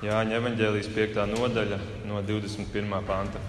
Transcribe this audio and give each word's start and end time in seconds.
Jāņa 0.00 0.38
evanģēlijas 0.38 0.86
5. 0.96 1.18
nodaļa 1.28 1.76
no 2.08 2.22
21. 2.24 2.92
panta. 3.04 3.40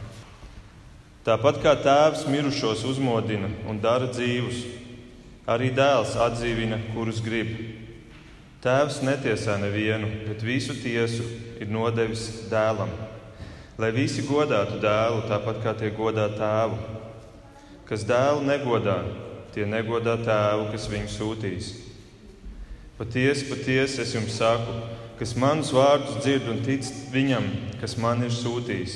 Tāpat 1.24 1.62
kā 1.64 1.72
tēvs 1.80 2.26
mirušos 2.28 2.82
uzmodina 2.90 3.48
un 3.72 3.78
dara 3.80 4.10
dzīvus, 4.12 4.58
arī 5.48 5.70
dēls 5.78 6.18
atdzīvina, 6.20 6.82
kurus 6.92 7.22
grib. 7.24 7.54
Tēvs 8.66 9.00
netiesā 9.08 9.56
nevienu, 9.62 10.10
bet 10.26 10.44
visu 10.44 10.76
tiesu 10.76 11.24
ir 11.64 11.72
nodevis 11.72 12.26
dēlam, 12.52 12.92
lai 13.80 13.94
visi 13.96 14.26
godātu 14.28 14.82
dēlu 14.84 15.24
tāpat 15.32 15.62
kā 15.64 15.76
tie 15.80 15.94
godā 15.96 16.28
tēvu. 16.36 16.82
Kas 17.88 18.04
dēlu 18.10 18.44
negodā, 18.50 18.98
tie 19.56 19.64
negodā 19.64 20.18
tēvu, 20.20 20.68
kas 20.76 20.92
viņu 20.92 21.16
sūtīs. 21.16 21.72
Patiesi, 23.00 23.48
patiesi 23.48 24.04
es 24.04 24.12
jums 24.18 24.36
saku, 24.36 24.76
kas 25.22 25.36
manus 25.38 25.70
vārdus 25.70 26.16
dzird 26.24 26.48
un 26.50 26.64
tic 26.66 26.88
viņam, 27.14 27.46
kas 27.78 27.94
man 28.02 28.24
ir 28.26 28.32
sūtījis, 28.34 28.96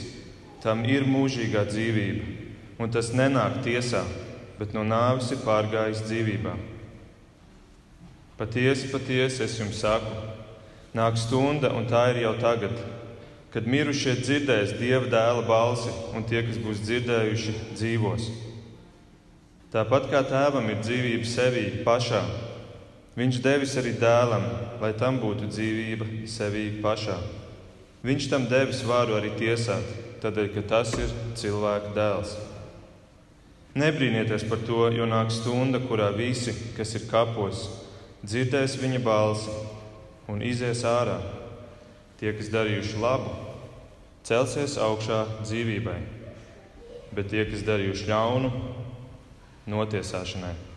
tam 0.64 0.80
ir 0.90 1.04
mūžīgā 1.06 1.62
dzīvība, 1.70 2.32
un 2.82 2.90
tas 2.90 3.12
nenāk 3.14 3.60
tiesā, 3.62 4.02
bet 4.58 4.74
no 4.74 4.82
nāves 4.82 5.30
ir 5.36 5.44
pārgājis 5.46 6.02
dzīvībā. 6.08 6.56
Patiesi, 8.40 8.90
patiesi 8.90 9.44
es 9.46 9.60
jums 9.60 9.84
saku, 9.84 10.16
nāk 10.98 11.22
stunda, 11.22 11.70
un 11.78 11.86
tā 11.86 12.08
ir 12.16 12.24
jau 12.24 12.34
tagad, 12.42 12.74
kad 13.54 13.70
mirušie 13.70 14.18
dzirdēs 14.24 14.74
Dieva 14.82 15.06
dēla 15.06 15.46
balsi, 15.46 15.94
un 16.18 16.26
tie, 16.26 16.42
kas 16.48 16.58
būs 16.58 16.82
dzirdējuši, 16.88 17.56
dzīvos. 17.78 18.32
Tāpat 19.78 20.10
kā 20.10 20.26
tēvam 20.26 20.74
ir 20.74 20.82
dzīvība 20.82 21.30
sevī 21.30 21.68
pašā, 21.86 22.26
Viņš 23.16 23.38
devis 23.40 23.78
arī 23.80 23.94
dēlam, 23.96 24.44
lai 24.82 24.92
tam 25.00 25.22
būtu 25.22 25.48
dzīvība 25.48 26.08
sevī 26.28 26.66
pašā. 26.84 27.16
Viņš 28.06 28.28
tam 28.30 28.50
devis 28.52 28.82
varu 28.84 29.16
arī 29.16 29.32
tiesāt, 29.40 29.88
tādēļ, 30.22 30.50
ka 30.52 30.64
tas 30.68 30.92
ir 31.00 31.14
cilvēka 31.40 31.94
dēls. 31.96 32.36
Nebrīnieties 33.76 34.46
par 34.50 34.60
to, 34.68 34.86
jo 34.92 35.08
nāk 35.08 35.32
stunda, 35.32 35.80
kurā 35.84 36.12
visi, 36.16 36.54
kas 36.76 36.92
ir 37.00 37.08
kapos, 37.08 37.66
dzirdēs 38.24 38.78
viņa 38.84 39.02
balsi 39.04 39.56
un 40.32 40.44
izies 40.44 40.84
ārā. 40.88 41.18
Tie, 42.20 42.32
kas 42.36 42.52
darījuši 42.52 43.00
labu, 43.00 43.32
celsies 44.28 44.78
augšā 44.80 45.24
dzīvībai, 45.42 45.98
bet 47.16 47.32
tie, 47.32 47.44
kas 47.48 47.64
darījuši 47.68 48.08
ļaunu, 48.12 48.54
notiesāšanai. 49.72 50.75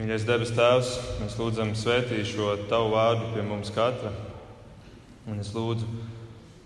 Mīļais 0.00 0.22
debes 0.24 0.48
Tēvs, 0.56 0.90
mēs 1.20 1.34
lūdzam 1.36 1.74
svētīt 1.76 2.24
šo 2.24 2.54
Tavu 2.70 2.94
vārdu 2.94 3.26
pie 3.34 3.42
mums 3.44 3.68
katra. 3.74 4.14
Un 5.28 5.42
es 5.42 5.50
lūdzu, 5.52 5.84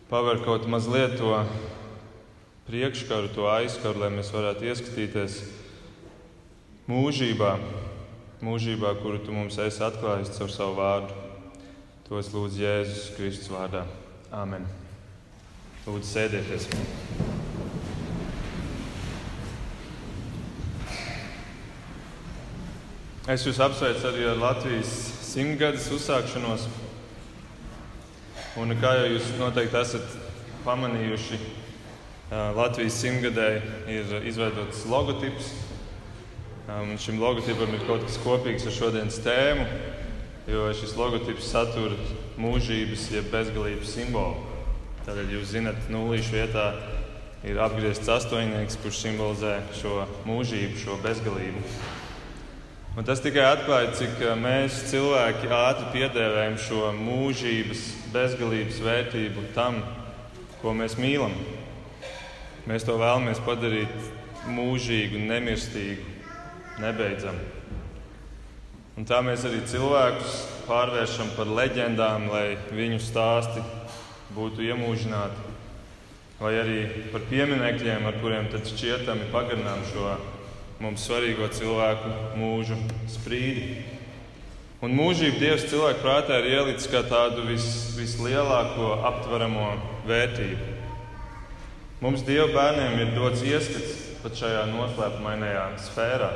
paver 0.07 0.39
kaut 0.45 0.69
mazliet 0.71 1.17
to 1.19 1.33
priekškaru, 2.69 3.33
to 3.35 3.49
aizkaru, 3.51 4.05
lai 4.05 4.13
mēs 4.15 4.31
varētu 4.31 4.71
ieskatīties 4.71 5.41
mūžībā, 6.87 7.57
mūžībā, 8.47 8.95
kuru 9.03 9.19
Tu 9.27 9.35
mums 9.35 9.59
esi 9.67 9.83
atklājis 9.83 10.37
caur 10.39 10.55
savu 10.55 10.79
vārdu. 10.79 11.23
To 12.07 12.23
es 12.23 12.31
lūdzu 12.31 12.63
Jēzus 12.63 13.15
Kristus 13.19 13.51
vārdā. 13.51 13.83
Āmen. 14.31 14.71
Lūdzu, 15.89 16.07
sēdieties! 16.07 16.71
Es 23.25 23.41
jūs 23.47 23.57
apsveicu 23.57 24.05
arī 24.05 24.27
ar 24.29 24.37
Latvijas 24.37 24.91
simtgades 25.25 25.87
uzsākšanos. 25.97 26.67
Un, 28.61 28.75
kā 28.83 28.91
jau 28.99 29.07
jūs 29.15 29.31
noteikti 29.39 29.79
esat 29.81 30.19
pamanījuši, 30.67 31.39
Latvijas 32.59 32.99
simtgadē 33.01 33.47
ir 33.95 34.13
izveidots 34.29 34.85
logotips. 34.93 35.49
Un 36.69 37.01
šim 37.01 37.17
logotipam 37.23 37.73
ir 37.73 37.89
kaut 37.89 38.05
kas 38.05 38.21
kopīgs 38.21 38.69
ar 38.69 38.77
šodienas 38.77 39.17
tēmu, 39.25 39.65
jo 40.53 40.69
šis 40.77 40.93
logotips 41.01 41.49
satur 41.49 41.97
mūžības, 42.37 43.09
jeb 43.17 43.33
bezgalības 43.33 43.97
simbolu. 44.03 44.37
Tādēļ 45.09 45.37
jūs 45.39 45.57
zinat, 45.57 45.81
nulīšu 45.89 46.43
vietā 46.43 46.71
ir 47.41 47.57
apgriezts 47.57 48.17
astoņnieks, 48.21 48.83
kurš 48.85 49.05
simbolizē 49.09 49.63
šo 49.81 50.03
mūžību, 50.29 50.77
šo 50.85 51.01
bezgalību. 51.09 51.69
Un 52.95 53.03
tas 53.03 53.19
tikai 53.19 53.43
atklāja, 53.43 53.89
cik 53.99 54.21
eh, 54.23 54.37
mēs 54.39 54.77
cilvēki 54.93 55.49
ātri 55.51 55.89
piedēvējam 55.97 56.59
šo 56.63 56.93
mūžības, 56.95 57.81
bezgalības 58.15 58.77
vērtību 58.85 59.49
tam, 59.57 59.81
ko 60.61 60.71
mēs 60.79 60.95
mīlam. 61.03 61.35
Mēs 62.71 62.87
to 62.87 62.95
vēlamies 63.01 63.41
padarīt 63.43 63.91
mūžīgu, 64.47 65.25
nemirstīgu, 65.27 66.07
nebeidzamu. 66.85 67.43
Un 68.95 69.11
tā 69.11 69.19
mēs 69.27 69.43
arī 69.49 69.65
cilvēkus 69.67 70.39
pārvēršam 70.69 71.35
par 71.35 71.51
leģendām, 71.51 72.29
lai 72.31 72.45
viņu 72.71 73.01
stāsti 73.03 73.65
būtu 74.39 74.69
iemūžināti, 74.69 75.51
vai 76.39 76.55
arī 76.63 76.79
par 77.11 77.27
pieminekļiem, 77.27 78.07
ar 78.07 78.23
kuriem 78.23 78.47
tad 78.55 78.71
šķietami 78.71 79.33
pagarinām 79.35 79.83
šo 79.91 80.15
mums 80.83 81.05
svarīgo 81.07 81.49
cilvēku 81.55 82.13
mūžu 82.39 82.79
sprīdi. 83.11 83.83
Un 84.85 84.93
mūžību 84.99 85.39
Dievs 85.41 85.69
cilvēku 85.71 86.03
prātā 86.03 86.41
ir 86.43 86.51
ielicis 86.59 86.91
kā 86.93 87.05
tādu 87.09 87.47
vis, 87.47 87.67
vislielāko 87.97 88.91
aptveramo 89.09 89.69
vērtību. 90.09 90.73
Mums 92.05 92.25
Dieva 92.27 92.51
bērniem 92.53 92.99
ir 93.01 93.15
dots 93.15 93.45
ieskats 93.47 94.03
pat 94.21 94.37
šajā 94.37 94.67
noslēpumainajā 94.73 95.65
sfērā. 95.87 96.31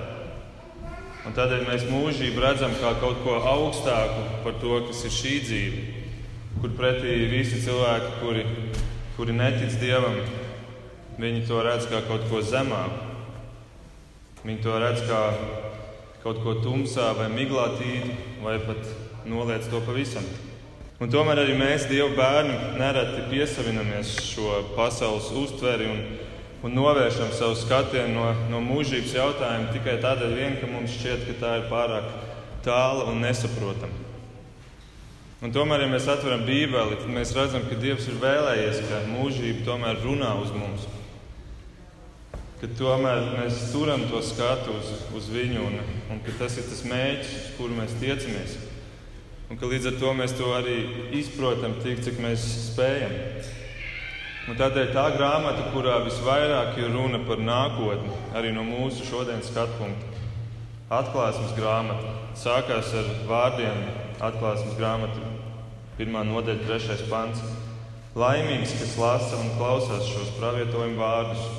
Un 1.29 1.35
tādēļ 1.37 1.67
mēs 1.69 1.85
mūžību 1.91 2.41
redzam 2.41 2.73
kā 2.79 2.95
kaut 3.03 3.21
ko 3.25 3.37
augstāku 3.51 4.23
par 4.47 4.57
to, 4.63 4.79
kas 4.89 5.03
ir 5.05 5.13
šī 5.13 5.35
dzīve, 5.45 5.83
kur 6.63 6.73
pretī 6.79 7.19
visi 7.29 7.61
cilvēki, 7.67 8.15
kuri, 8.23 8.47
kuri 9.19 9.37
netic 9.37 9.77
Dievam, 9.83 10.17
viņi 11.21 11.45
to 11.51 11.61
redz 11.67 11.91
kā 11.91 12.01
kaut 12.09 12.25
ko 12.31 12.41
zemāku. 12.41 13.08
Viņi 14.45 14.61
to 14.63 14.77
redz 14.79 15.03
kā 15.09 15.23
kaut 16.23 16.39
ko 16.45 16.55
tumsā 16.63 17.11
vai 17.19 17.27
miglātīgu, 17.33 18.15
vai 18.45 18.59
pat 18.63 18.87
noliec 19.27 19.67
to 19.71 19.81
pavisam. 19.87 20.27
Un 21.03 21.11
tomēr 21.11 21.43
arī 21.45 21.55
mēs, 21.59 21.87
Dieva 21.91 22.11
bērni, 22.15 22.55
nereti 22.79 23.27
piesavinamies 23.31 24.17
šo 24.33 24.63
pasaules 24.75 25.31
uztveri 25.43 25.87
un, 25.91 26.01
un 26.67 26.75
novēršam 26.75 27.31
savu 27.35 27.55
skatienu 27.59 28.15
no, 28.17 28.27
no 28.51 28.63
mūžības 28.67 29.15
jautājuma 29.15 29.73
tikai 29.75 29.97
tādēļ, 30.03 30.35
vien, 30.35 30.59
ka 30.59 30.71
mums 30.71 30.97
šķiet, 30.99 31.25
ka 31.29 31.39
tā 31.43 31.55
ir 31.61 31.71
pārāk 31.71 32.11
tāla 32.67 33.07
un 33.13 33.23
nesaprotama. 33.23 34.07
Un 35.39 35.55
tomēr, 35.55 35.85
ja 35.85 35.91
mēs 35.91 36.11
atveram 36.11 36.43
Bībeli, 36.47 36.99
tad 36.99 37.11
mēs 37.15 37.31
redzam, 37.37 37.67
ka 37.71 37.79
Dievs 37.79 38.11
ir 38.11 38.19
vēlējies, 38.19 38.83
ka 38.91 39.05
mūžība 39.13 39.67
tomēr 39.71 40.03
runā 40.03 40.35
uz 40.43 40.51
mums 40.55 40.87
ka 42.59 42.67
tomēr 42.79 43.21
mēs 43.37 43.69
turam 43.71 44.03
to 44.11 44.19
skatu 44.25 44.75
uz, 44.75 44.89
uz 45.15 45.29
viņu 45.31 45.63
un, 45.63 45.77
un 46.11 46.23
ka 46.27 46.35
tas 46.41 46.57
ir 46.59 46.67
tas 46.67 46.83
mērķis, 46.91 47.35
uz 47.39 47.53
kuru 47.59 47.77
mēs 47.77 47.95
tiecamies. 48.01 48.57
Un 49.49 49.61
ka 49.61 49.69
līdz 49.71 49.93
ar 49.93 49.99
to 50.01 50.11
mēs 50.19 50.35
to 50.37 50.49
arī 50.57 50.79
izprotam 51.17 51.77
tik, 51.85 52.03
cik 52.05 52.19
mēs 52.21 52.43
spējam. 52.73 53.15
Un 54.49 54.59
tādēļ 54.59 54.91
tā 54.97 55.05
grāmata, 55.15 55.69
kurā 55.75 56.01
visvairāk 56.07 56.81
ir 56.81 56.91
runa 56.97 57.21
par 57.29 57.41
nākotni, 57.41 58.11
arī 58.37 58.51
no 58.57 58.65
mūsu 58.67 59.07
šodienas 59.07 59.53
skatu 59.53 59.77
punkta, 59.79 60.25
atklāsmes 60.99 61.55
grāmata, 61.57 62.17
sākās 62.43 62.91
ar 62.97 63.13
vārdiem 63.29 63.87
atklāsmes 64.25 64.75
grāmata, 64.81 65.31
pirmā 66.01 66.25
nodaļa, 66.27 66.65
trešais 66.65 67.07
pants. 67.13 67.45
Laimīgs, 68.19 68.75
kas 68.81 68.97
lasa 68.99 69.39
un 69.39 69.53
klausās 69.61 70.09
šos 70.11 70.33
pravietojumu 70.41 70.99
vārdus 70.99 71.58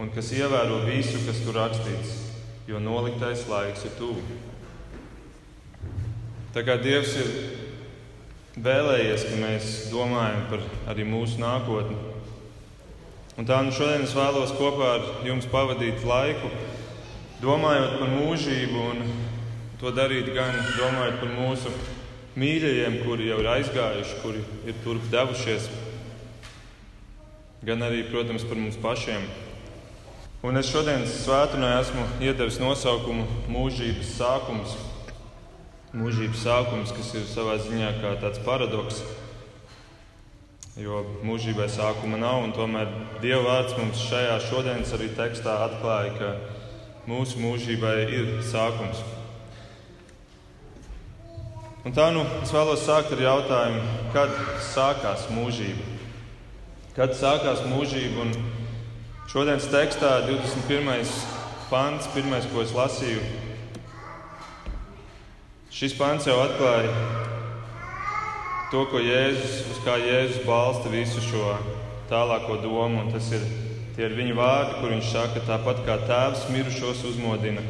un 0.00 0.08
kas 0.14 0.30
ievēro 0.32 0.80
visu, 0.86 1.18
kas 1.26 1.42
tur 1.44 1.58
rakstīts, 1.60 2.14
jo 2.68 2.80
noliktais 2.80 3.44
laiks 3.50 3.84
ir 3.84 3.92
tuvu. 3.98 4.22
Tā 6.54 6.64
kā 6.66 6.78
Dievs 6.80 7.12
ir 7.20 7.28
vēlējies, 8.56 9.26
ka 9.28 9.40
mēs 9.42 9.66
domājam 9.92 10.46
par 10.50 10.64
arī 10.90 11.04
mūsu 11.06 11.38
nākotni. 11.42 11.98
Un 13.38 13.46
tā 13.48 13.60
nu 13.64 13.74
šodien 13.76 14.06
es 14.06 14.16
vēlos 14.16 14.54
kopā 14.56 14.88
ar 14.96 15.04
jums 15.28 15.46
pavadīt 15.52 16.02
laiku, 16.08 16.48
domājot 17.44 18.00
par 18.00 18.10
mūžību, 18.16 18.86
un 18.94 19.04
to 19.80 19.92
darīt 19.96 20.32
gan 20.34 20.56
domājot 20.78 21.20
par 21.20 21.36
mūsu 21.36 21.74
mīļajiem, 22.40 22.98
kuri 23.04 23.28
jau 23.30 23.38
ir 23.44 23.52
aizgājuši, 23.52 24.18
kuri 24.24 24.42
ir 24.68 24.82
turp 24.84 25.06
devušies, 25.12 25.68
gan 27.68 27.84
arī, 27.84 28.02
protams, 28.08 28.48
par 28.48 28.60
mums 28.60 28.80
pašiem. 28.80 29.28
Un 30.40 30.56
es 30.56 30.70
šodienas 30.72 31.18
svētdienā 31.20 31.74
esmu 31.82 32.00
iedevis 32.24 32.56
nosaukumu 32.62 33.26
Mūžības 33.52 34.14
sākums. 34.16 34.70
Mūžības 35.92 36.44
sākums, 36.46 36.92
kas 36.96 37.10
ir 37.18 37.26
savā 37.28 37.58
ziņā 37.60 37.90
kā 38.00 38.14
tāds 38.22 38.40
paradoks. 38.46 39.02
jo 40.80 41.02
mūžībai 41.28 41.66
sākuma 41.68 42.16
nav. 42.16 42.46
Tomēr 42.56 42.88
Dieva 43.20 43.42
vārds 43.44 43.74
mums 43.76 44.00
šajā 44.00 44.38
šodienas 44.46 44.94
arī 44.96 45.10
tekstā 45.12 45.58
atklāja, 45.66 46.14
ka 46.16 46.30
mūsu 47.10 47.36
mūžībai 47.42 47.96
ir 48.08 48.30
sākums. 48.40 49.02
Un 51.84 51.92
tā 51.92 52.08
nu 52.16 52.24
es 52.40 52.54
vēlos 52.54 52.86
sākt 52.86 53.12
ar 53.12 53.20
jautājumu, 53.26 53.84
kad 54.16 54.32
sākās 54.70 55.28
mūžība? 55.36 55.84
Kad 56.96 57.12
sākās 57.18 57.60
mūžība? 57.68 58.30
Šodienas 59.30 59.68
tekstā 59.70 60.24
21. 60.26 61.04
pants, 61.70 62.08
pirmais, 62.10 62.48
ko 62.50 62.64
es 62.64 62.72
lasīju, 62.74 63.20
šis 65.70 65.94
pants 65.94 66.26
jau 66.26 66.34
atklāja 66.42 66.90
to, 68.72 68.82
ko 68.90 68.98
Jēzus, 68.98 69.60
uz 69.70 69.78
kā 69.84 70.00
Jēzus 70.02 70.42
balsta 70.48 70.90
visu 70.90 71.22
šo 71.28 71.52
tālāko 72.10 72.58
domu. 72.64 73.06
Tas 73.14 73.30
ir 73.38 73.46
ir 74.02 74.16
viņa 74.18 74.34
vārdi, 74.34 74.80
kur 74.80 74.96
viņš 74.96 75.12
saka, 75.12 75.44
tāpat 75.46 75.84
kā 75.86 76.00
tēvs 76.08 76.48
mirušos 76.50 77.06
uzmodina 77.12 77.62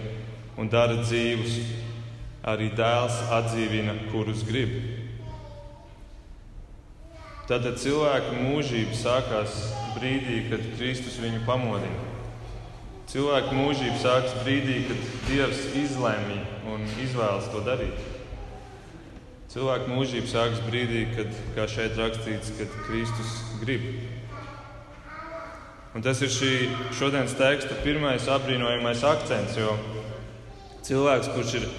un 0.56 0.72
dara 0.72 0.96
dzīvus 1.02 1.60
arī 2.48 2.70
dēls 2.72 3.20
atdzīvina, 3.36 3.98
kurus 4.14 4.46
grib. 4.48 4.99
Tātad 7.50 7.80
cilvēka 7.82 8.36
mūžība 8.44 8.94
sākās 8.94 9.54
brīdī, 9.96 10.36
kad 10.52 10.62
Kristus 10.76 11.16
viņu 11.18 11.40
pamodina. 11.48 12.04
Cilvēka 13.10 13.56
mūžība 13.58 13.96
sākas 13.98 14.36
brīdī, 14.44 14.76
kad 14.86 15.08
Dievs 15.26 15.64
izlēma 15.80 16.36
un 16.70 16.86
izvēlas 17.02 17.48
to 17.50 17.64
darīt. 17.66 18.06
Cilvēka 19.50 19.90
mūžība 19.90 20.30
sākas 20.30 20.62
brīdī, 20.68 21.02
kad, 21.16 21.34
kā 21.58 21.66
šeit 21.74 21.98
rakstīts, 21.98 22.54
kad 22.54 22.80
Kristus 22.86 23.34
grib. 23.64 23.82
Un 25.98 26.06
tas 26.06 26.22
ir 26.22 26.30
šī 26.30 26.54
šodienas 26.94 27.34
teksta 27.34 27.82
pirmais 27.82 28.30
apbrīnojamais 28.30 29.02
akcents, 29.10 29.58
jo 29.58 29.74
cilvēks, 30.86 31.34
kurš 31.34 31.58
ir 31.64 31.72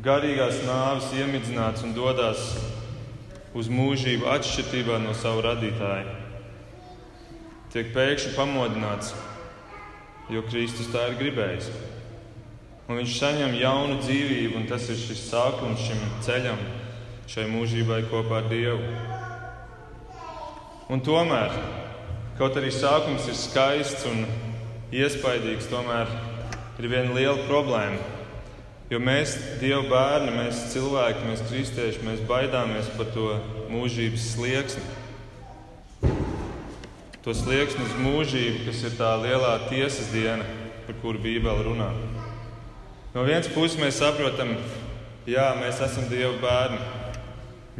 garīgās 0.00 0.64
nāves 0.64 1.12
iemidzināts 1.12 1.84
un 1.84 1.92
dodas 1.92 2.54
uz 3.58 3.68
mūžību 3.68 4.28
atšķirībā 4.32 4.98
no 5.02 5.12
sava 5.16 5.44
radītāja. 5.50 6.14
Tiek 7.72 7.90
pēkšņi 7.94 8.34
pamodināts, 8.36 9.12
jo 10.32 10.44
Kristus 10.48 10.90
tā 10.92 11.08
ir 11.10 11.18
gribējis. 11.20 11.68
Un 12.88 12.98
viņš 13.00 13.16
saņem 13.18 13.56
jaunu 13.60 13.98
dzīvību, 14.02 14.56
un 14.60 14.66
tas 14.68 14.88
ir 14.92 14.98
šis 15.00 15.26
sākums 15.30 15.84
šim 15.84 16.00
ceļam, 16.24 16.60
šai 17.30 17.46
mūžībai 17.52 18.02
kopā 18.10 18.42
ar 18.42 18.48
Dievu. 18.50 18.88
Un 20.92 21.00
tomēr, 21.04 21.54
kaut 22.40 22.58
arī 22.60 22.72
sākums 22.74 23.28
ir 23.30 23.38
skaists 23.38 24.04
un 24.10 24.26
iespaidīgs, 24.92 25.70
tomēr 25.72 26.10
ir 26.80 26.90
viena 26.92 27.16
liela 27.16 27.48
problēma 27.48 28.21
Jo 28.92 28.98
mēs, 29.00 29.38
Dieva 29.56 29.80
bērni, 29.88 30.34
mēs 30.36 30.66
cilvēki, 30.74 31.22
mēs 31.24 31.42
kristieši, 31.48 32.02
mēs 32.04 32.18
baidāmies 32.28 32.90
par 32.92 33.06
to 33.14 33.38
mūžības 33.72 34.26
slieksni. 34.34 34.82
To 37.24 37.32
slieksni 37.32 37.86
uz 37.86 37.94
mūžību, 38.04 38.66
kas 38.66 38.82
ir 38.84 38.98
tā 38.98 39.14
lielā 39.22 39.54
tiesas 39.70 40.12
diena, 40.12 40.44
par 40.84 41.00
kuru 41.00 41.22
Bībele 41.24 41.64
runā. 41.70 41.88
No 43.14 43.24
vienas 43.24 43.48
puses 43.54 43.80
mēs 43.80 44.02
saprotam, 44.02 44.58
jā, 45.24 45.48
mēs 45.56 45.80
esam 45.88 46.12
Dieva 46.12 46.36
bērni. 46.44 46.84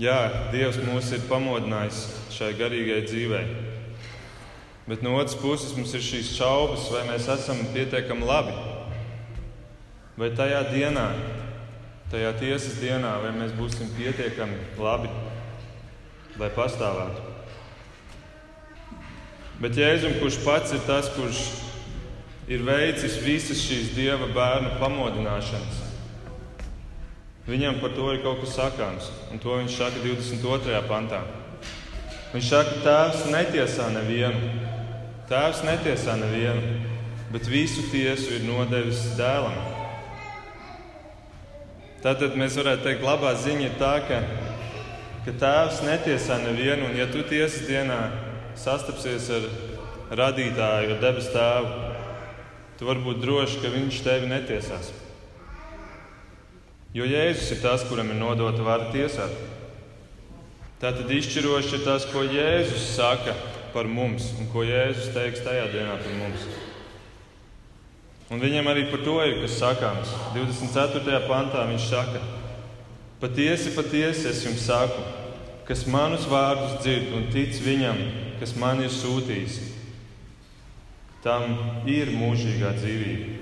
Jā, 0.00 0.18
Dievs 0.54 0.80
mūs 0.80 1.12
ir 1.12 1.28
pamodinājis 1.28 2.06
šai 2.32 2.54
garīgai 2.56 3.02
dzīvei. 3.04 3.46
Bet 4.88 5.04
no 5.04 5.18
otras 5.20 5.36
puses 5.36 5.76
mums 5.76 5.92
ir 5.92 6.08
šīs 6.08 6.38
šaubas, 6.40 6.88
vai 6.88 7.04
mēs 7.12 7.28
esam 7.36 7.66
pietiekami 7.76 8.32
labi 8.32 8.71
Vai 10.12 10.28
tajā 10.36 10.58
dienā, 10.68 11.06
tajā 12.12 12.34
tiesas 12.36 12.74
dienā, 12.82 13.14
vai 13.22 13.30
mēs 13.32 13.54
būsim 13.56 13.88
pietiekami 13.96 14.58
labi, 14.76 15.08
lai 16.36 16.50
pastāvētu? 16.52 17.30
Bet 19.62 19.78
Jēzum, 19.80 20.18
kurš 20.20 20.36
pats 20.44 20.74
ir 20.76 20.84
tas, 20.84 21.08
kurš 21.16 21.40
ir 22.50 22.64
veicis 22.66 23.16
visas 23.24 23.64
šīs 23.64 23.94
dieva 23.96 24.28
bērnu 24.36 24.74
pamodināšanas, 24.82 25.80
viņam 27.48 27.80
par 27.80 27.96
to 27.96 28.12
ir 28.12 28.20
kaut 28.26 28.44
kas 28.44 28.56
sakāms, 28.60 29.08
un 29.32 29.40
to 29.40 29.56
viņš 29.62 29.80
saka 29.80 30.04
22. 30.04 30.84
pantā. 30.92 31.24
Viņš 32.36 32.52
saka, 32.52 32.80
Tēvs 32.84 33.28
netiesā 33.32 33.88
nevienu, 33.96 34.52
Tēvs 35.32 35.64
netiesā 35.64 36.20
nevienu, 36.20 36.80
bet 37.32 37.48
visu 37.48 37.88
tiesu 37.88 38.36
ir 38.36 38.44
nodevis 38.44 39.14
dēlam. 39.16 39.71
Tātad 42.02 42.34
mēs 42.34 42.56
varētu 42.58 42.82
teikt, 42.82 43.04
labā 43.06 43.30
ziņa 43.38 43.62
ir 43.68 43.74
tā, 43.78 43.92
ka, 44.08 44.16
ka 45.22 45.34
tēvs 45.38 45.84
netiesā 45.86 46.40
nevienu, 46.42 46.88
un 46.88 46.96
ja 46.98 47.06
tu 47.06 47.22
tiesas 47.22 47.68
dienā 47.68 47.98
sastapsies 48.58 49.28
ar 49.36 49.46
radītāju, 50.18 50.96
ar 50.96 50.98
debes 51.04 51.30
tēvu, 51.30 51.92
tu 52.80 52.88
vari 52.88 53.04
būt 53.06 53.22
drošs, 53.22 53.60
ka 53.62 53.70
viņš 53.70 54.00
tevi 54.02 54.32
netiesās. 54.32 54.90
Jo 56.92 57.06
Jēzus 57.06 57.54
ir 57.54 57.62
tas, 57.62 57.86
kuram 57.86 58.10
ir 58.10 58.18
nodota 58.18 58.66
vara 58.66 58.90
tiesāt. 58.92 59.38
Tātad 60.82 61.06
izšķiroši 61.06 61.78
ir 61.78 61.86
tas, 61.86 62.04
ko 62.10 62.26
Jēzus 62.26 62.90
saka 62.96 63.36
par 63.72 63.86
mums 63.86 64.32
un 64.42 64.50
ko 64.50 64.66
Jēzus 64.66 65.14
teiks 65.14 65.46
tajā 65.46 65.70
dienā 65.70 65.94
par 66.02 66.18
mums. 66.18 66.50
Un 68.32 68.40
viņam 68.40 68.70
arī 68.70 68.86
par 68.88 69.02
to 69.04 69.18
ir 69.28 69.42
kas 69.42 69.58
sakāms. 69.60 70.08
24. 70.32 71.18
pantā 71.28 71.66
viņš 71.68 71.88
saka, 71.90 72.22
patiesi, 73.20 73.74
patiesi 73.76 74.30
es 74.30 74.40
jums 74.46 74.62
saku, 74.64 75.02
kas 75.68 75.84
manus 75.84 76.24
vārdus 76.30 76.78
dzird 76.80 77.12
un 77.18 77.26
tic 77.34 77.60
viņam, 77.60 78.00
kas 78.40 78.54
man 78.56 78.80
ir 78.80 78.88
sūtījis, 78.94 79.58
tam 81.22 81.84
ir 81.84 82.14
mūžīgā 82.16 82.72
dzīvība. 82.80 83.36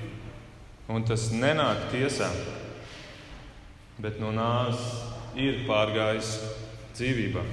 Un 0.90 1.06
tas 1.06 1.28
nenāk 1.30 1.86
tiesā, 1.94 2.26
bet 4.02 4.18
no 4.18 4.34
nāves 4.34 4.82
ir 5.38 5.62
pārgājis 5.70 6.34
dzīvībā. 6.98 7.46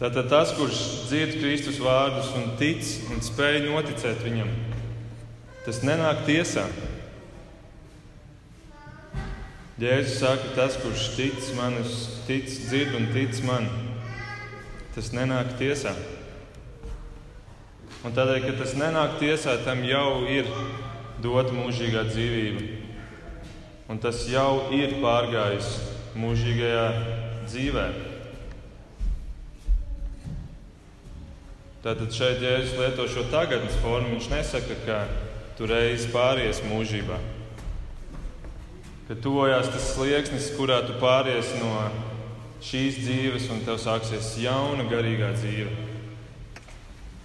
Tātad 0.00 0.32
tas, 0.32 0.56
kurš 0.56 0.80
dzird 1.10 1.36
Kristus 1.42 1.84
vārdus 1.84 2.32
un 2.40 2.54
tic 2.56 2.80
un 3.12 3.20
spēj 3.20 3.60
noticēt 3.66 4.24
viņam, 4.24 4.48
Tas 5.60 5.82
nenāk 5.84 6.22
tiesā. 6.24 6.64
Jēzus 9.80 10.18
saka, 10.20 10.50
tas, 10.56 10.74
kurš 10.80 11.06
tic 11.16 11.36
manis, 11.56 12.00
tic, 12.26 12.48
dzird 12.48 12.96
un 12.96 13.06
tic 13.14 13.38
man, 13.48 13.68
tas 14.94 15.12
nenāk 15.16 15.54
tiesā. 15.60 15.94
Un 18.04 18.12
tādēļ, 18.16 18.42
ka 18.44 18.56
tas 18.58 18.74
nenāk 18.80 19.18
tiesā, 19.20 19.58
tam 19.64 19.80
jau 19.84 20.26
ir 20.28 20.48
dota 21.20 21.52
mūžīgā 21.52 22.06
dzīvība. 22.08 22.66
Un 23.92 24.00
tas 24.00 24.22
jau 24.32 24.70
ir 24.76 24.96
pārgājis 25.02 25.72
mūžīgajā 26.16 26.84
dzīvē. 27.48 27.88
Tātad 31.80 32.12
šeit 32.12 32.44
Jēzus 32.44 32.76
lieto 32.76 33.08
šo 33.08 33.24
tagadnes 33.32 33.76
formu. 33.80 34.12
Viņš 34.12 34.30
nesaka, 34.32 34.76
ka 34.84 35.00
tu 35.60 35.66
reiz 35.68 36.06
pāries 36.08 36.62
mūžībā. 36.64 37.18
Kad 39.10 39.18
tuvojās 39.20 39.66
tas 39.68 39.90
slieksnis, 39.92 40.46
kurā 40.56 40.78
tu 40.86 40.94
pāries 41.02 41.50
no 41.60 41.74
šīs 42.64 42.96
dzīves, 43.02 43.50
un 43.52 43.60
tev 43.66 43.76
sāksies 43.82 44.30
jauna 44.40 44.88
garīgā 44.88 45.34
dzīve. 45.36 45.68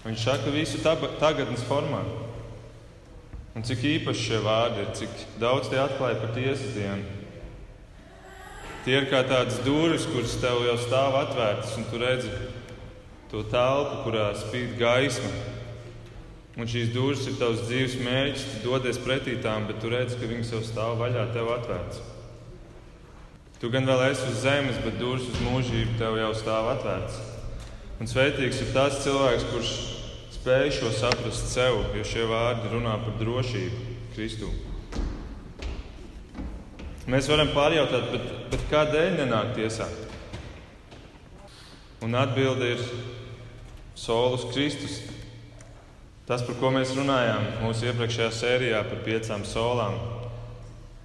Viņš 0.04 0.28
saka 0.28 0.52
visu 0.52 0.84
tagadnes 0.84 1.64
formā. 1.70 2.04
Un 3.56 3.64
cik 3.64 3.88
īpaši 3.94 4.28
šie 4.28 4.44
vārdi 4.44 4.84
ir, 4.84 4.92
cik 5.00 5.26
daudz 5.40 5.72
tie 5.72 5.80
atklāja 5.80 6.20
par 6.20 6.36
tiesas 6.36 6.76
dienu. 6.76 7.08
Tie 8.84 9.00
ir 9.00 9.08
kā 9.08 9.24
tādas 9.24 9.64
durvis, 9.64 10.04
kuras 10.12 10.36
tev 10.44 10.60
jau 10.68 10.76
stāv 10.84 11.16
atvērtas, 11.24 11.78
un 11.80 11.88
tu 11.88 12.04
redzi 12.04 12.36
to 13.32 13.48
telpu, 13.48 14.04
kurā 14.04 14.34
spīd 14.36 14.76
gaisma, 14.76 15.32
Un 16.56 16.70
šīs 16.72 16.94
durvis 16.96 17.26
ir 17.28 17.36
tavs 17.36 17.66
dzīves 17.68 17.98
mērķis, 18.00 18.46
tu 18.52 18.70
dodies 18.70 19.00
pretī 19.04 19.36
tām, 19.44 19.66
bet 19.68 19.82
tu 19.84 19.90
redz, 19.92 20.16
ka 20.16 20.30
viņas 20.30 20.54
jau 20.54 20.62
stāv 20.64 21.00
vaļā, 21.02 21.26
tev 21.36 21.50
atvērts. 21.52 22.00
Tu 23.60 23.72
gan 23.74 23.88
vēl 23.88 24.06
esi 24.12 24.30
uz 24.30 24.40
zemes, 24.44 24.80
bet 24.86 24.96
durvis 25.00 25.28
uz 25.34 25.42
mūžību 25.44 25.98
tev 26.00 26.16
jau 26.20 26.32
stāv 26.38 26.70
atvērts. 26.78 27.20
Un 28.00 28.12
svētīgs 28.12 28.62
ir 28.64 28.72
tas 28.76 29.02
cilvēks, 29.04 29.48
kurš 29.52 29.74
spēj 30.36 30.72
šo 30.78 30.94
saprast 30.96 31.52
sev, 31.52 31.82
jo 31.96 32.08
šie 32.08 32.24
vārdi 32.30 32.72
runā 32.72 32.96
par 33.04 33.16
drošību 33.20 33.96
Kristū. 34.16 34.52
Mēs 37.12 37.28
varam 37.30 37.52
pārjautāt, 37.56 38.08
bet, 38.16 38.30
bet 38.52 38.68
kādēļ 38.72 39.20
nenāk 39.20 39.52
tiesā? 39.58 39.88
Un 42.06 42.16
atbilde 42.18 42.72
ir 42.76 42.82
Solus 43.98 44.48
Kristus. 44.52 45.00
Tas, 46.26 46.42
par 46.42 46.56
ko 46.58 46.72
mēs 46.74 46.96
runājām 46.98 47.44
mūsu 47.62 47.86
iepriekšējā 47.92 48.32
sērijā 48.34 48.80
par 48.90 49.04
piecām 49.06 49.44
solām, 49.46 50.00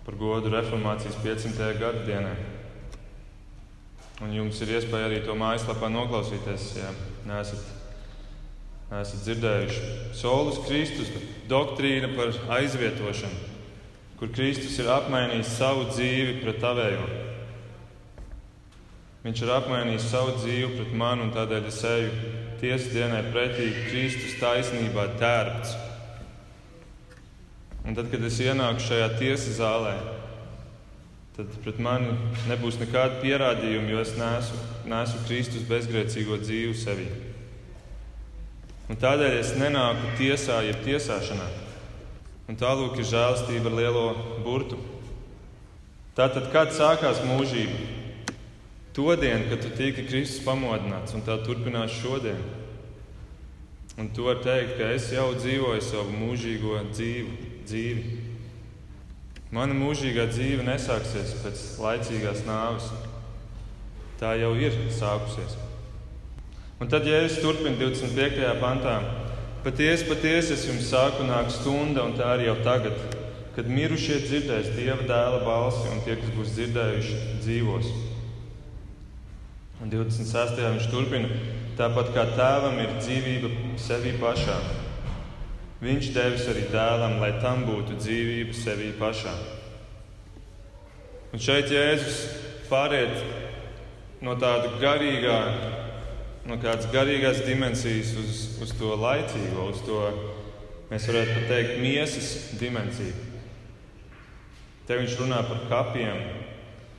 par 0.07 0.17
godu 0.17 0.49
reformācijas 0.55 1.19
500. 1.21 1.75
gada 1.77 2.01
dienai. 2.07 2.39
Un 4.25 4.33
jums 4.33 4.63
ir 4.65 4.73
iespēja 4.79 5.11
arī 5.11 5.21
to 5.27 5.37
mājaslapā 5.37 5.93
noklausīties, 5.93 6.65
ja 6.81 6.89
neesat, 7.29 7.69
neesat 8.89 9.23
dzirdējuši. 9.27 9.85
Solus 10.17 10.63
Kristus, 10.65 11.13
doktrīna 11.53 12.15
par 12.17 12.33
aizvietošanu, 12.57 13.53
kur 14.21 14.33
Kristus 14.33 14.81
ir 14.81 14.89
apmainījis 14.93 15.57
savu 15.61 15.85
dzīvi 15.93 16.41
pret 16.41 16.65
tavējo. 16.65 17.09
Viņš 19.21 19.45
ir 19.45 19.53
apmainījis 19.53 20.13
savu 20.15 20.39
dzīvi 20.41 20.79
pret 20.79 20.97
mani, 20.97 21.29
un 21.29 21.37
tādēļ 21.37 21.69
es 21.69 21.85
eju 21.85 22.39
tiesas 22.61 22.93
dienai 22.93 23.23
pretī 23.33 23.71
Kristus 23.89 24.37
taisnībā 24.41 25.07
tērpts. 25.21 25.77
Un 27.89 27.97
tad, 27.97 28.11
kad 28.13 28.25
es 28.29 28.37
ienāku 28.45 28.85
šajā 28.85 29.07
tiesas 29.17 29.57
zālē, 29.57 29.95
tad 31.37 31.55
pret 31.65 31.81
mani 31.81 32.13
nebūs 32.51 32.77
nekāda 32.83 33.23
pierādījuma, 33.23 33.89
jo 33.89 34.03
es 34.05 34.13
nesu, 34.19 34.61
nesu 34.91 35.23
Kristus 35.25 35.65
bezgrēcīgo 35.71 36.37
dzīvi 36.43 36.77
sevī. 36.77 37.09
Un 38.91 38.99
tādēļ 39.01 39.39
es 39.39 39.55
nenāku 39.57 40.17
tiesā, 40.19 40.61
jeb 40.67 40.83
tiesāšanā. 40.85 41.47
Un 42.51 42.59
tālūk 42.59 42.99
ir 42.99 43.07
žēlastība 43.07 43.71
ar 43.71 43.79
lielo 43.79 44.05
burtu. 44.45 44.77
Tātad, 46.19 46.51
kad 46.53 46.75
sākās 46.75 47.23
mūžība? 47.25 48.00
To 48.93 49.15
dienu, 49.17 49.47
kad 49.51 49.63
tu 49.63 49.71
tiki 49.77 50.07
Kristus 50.09 50.43
pamodināts, 50.43 51.15
un 51.15 51.23
tā 51.23 51.37
turpinās 51.45 51.95
šodien. 52.01 52.41
Un 54.01 54.09
tu 54.15 54.25
vari 54.27 54.43
teikt, 54.43 54.75
ka 54.79 54.89
es 54.97 55.11
jau 55.15 55.29
dzīvoju 55.37 55.85
savu 55.85 56.11
mūžīgo 56.17 56.81
dzīvi. 56.91 57.49
dzīvi. 57.71 58.19
Mana 59.55 59.75
mūžīgā 59.75 60.27
dzīve 60.31 60.67
nesāksies 60.67 61.37
pēc 61.43 61.63
laicīgās 61.83 62.45
nāves. 62.47 62.91
Tā 64.19 64.35
jau 64.41 64.53
ir 64.59 64.75
sākusies. 64.95 65.57
Un 66.81 66.89
tad 66.89 67.07
Jēzus 67.07 67.43
turpina 67.43 67.77
25. 67.79 68.53
pantā. 68.61 68.99
Patiesi, 69.65 70.07
patiesi 70.09 70.55
es 70.57 70.67
jums 70.67 70.87
saku, 70.89 71.27
nāk 71.29 71.51
stunda, 71.53 72.07
un 72.09 72.15
tā 72.17 72.31
arī 72.35 72.47
jau 72.49 72.57
tagad, 72.65 72.97
kad 73.53 73.69
mirušie 73.69 74.23
dzirdēs 74.25 74.71
Dieva 74.79 75.03
dēla 75.05 75.43
balsi, 75.45 75.85
un 75.93 76.01
tie, 76.07 76.17
kas 76.17 76.33
būs 76.39 76.55
dzirdējuši, 76.57 77.19
dzīvos. 77.45 77.91
Un 79.81 79.89
26. 79.89 80.61
viņš 80.61 80.91
turpina, 80.93 81.31
tāpat 81.81 82.13
kā 82.13 82.29
tēvam 82.37 82.77
ir 82.83 82.99
dzīvība 83.01 83.79
sevī 83.81 84.19
pašā 84.21 84.59
Viņš 85.81 86.11
devis 86.13 86.45
arī 86.53 86.67
dēlam, 86.69 87.15
lai 87.23 87.31
tam 87.41 87.63
būtu 87.65 87.95
dzīvība 87.97 88.53
sevī 88.53 88.91
pašā. 88.99 89.33
Un 91.33 91.41
šeit 91.41 91.71
Jēzus 91.73 92.19
pāriet 92.69 93.15
no 94.21 94.35
tāda 94.37 94.75
garīgā, 94.83 95.39
no 96.45 96.59
kādas 96.61 96.91
garīgās 96.93 97.41
dimensijas 97.47 98.13
uz, 98.21 98.43
uz 98.61 98.75
to 98.77 98.93
laicīgo, 98.93 99.71
uz 99.73 99.81
to, 99.87 100.03
mēs 100.93 101.09
varētu 101.09 101.39
pat 101.39 101.49
teikt, 101.55 101.81
miesas 101.81 102.29
dimensiju. 102.61 103.17
Te 104.85 105.01
viņš 105.01 105.17
runā 105.23 105.41
par 105.49 105.65
kapiem, 105.71 106.40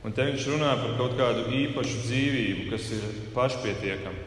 un 0.02 0.14
te 0.14 0.26
viņš 0.28 0.48
runā 0.52 0.72
par 0.80 0.96
kaut 0.98 1.14
kādu 1.18 1.46
īpašu 1.58 2.02
dzīvību, 2.06 2.66
kas 2.72 2.88
ir 2.96 3.04
pašpietiekama, 3.36 4.26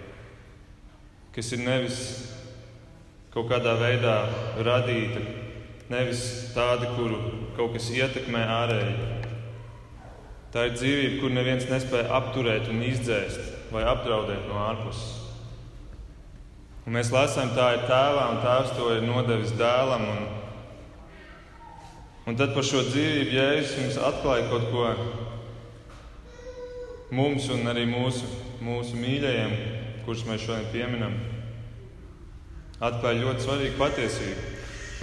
kas 1.36 1.52
ir 1.56 1.66
nevis 1.66 2.00
kaut 3.36 3.50
kādā 3.52 3.76
veidā 3.80 4.16
radīta, 4.64 5.26
nevis 5.92 6.24
tāda, 6.56 6.94
kuru 6.96 7.20
kaut 7.58 7.76
kas 7.76 7.92
ietekmē 7.92 8.46
ārēji. 8.62 9.12
Tā 10.56 10.70
ir 10.70 10.78
dzīvība, 10.78 11.20
kur 11.20 11.36
neviens 11.36 11.68
nespēja 11.68 12.14
apturēt 12.16 12.70
un 12.72 12.80
izdzēst 12.88 13.72
vai 13.76 13.84
apdraudēt 13.92 14.48
no 14.48 14.62
ārpuses. 14.70 15.26
Un 16.86 16.94
mēs 16.96 17.10
lasām, 17.12 17.50
tā 17.58 17.72
ir 17.76 17.84
tēvā, 17.90 18.26
un 18.32 18.42
tēvs 18.44 18.76
to 18.78 18.92
ir 18.94 19.04
nodevis 19.04 19.52
dēlam. 19.58 20.04
Un, 20.14 20.26
un 22.30 22.38
tad 22.40 22.54
par 22.56 22.64
šo 22.68 22.84
dzīvību 22.86 23.34
Jēzus 23.34 23.80
mums 23.82 23.98
atklāja 24.12 24.48
kaut 24.52 24.68
ko 24.70 24.84
mums 27.14 27.50
un 27.54 27.68
arī 27.70 27.86
mūsu, 27.90 28.28
mūsu 28.66 28.98
mīļajiem, 28.98 29.56
kurus 30.06 30.26
mēs 30.26 30.46
šodien 30.46 30.68
pieminam 30.74 31.16
atklāja 32.84 33.22
ļoti 33.22 33.46
svarīgu 33.46 33.80
patiesību. 33.80 34.52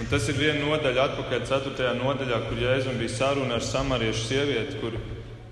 Un 0.01 0.09
tas 0.09 0.25
ir 0.29 0.37
viena 0.37 0.59
nodaļa, 0.61 1.07
atpakaļ 1.09 1.43
4. 1.49 1.89
nodaļā, 1.99 2.39
kur 2.47 2.61
Jēzus 2.61 2.97
bija 2.97 3.13
saruna 3.13 3.57
ar 3.59 3.65
samariešu 3.65 4.23
sievieti, 4.27 4.79
kur 4.81 4.97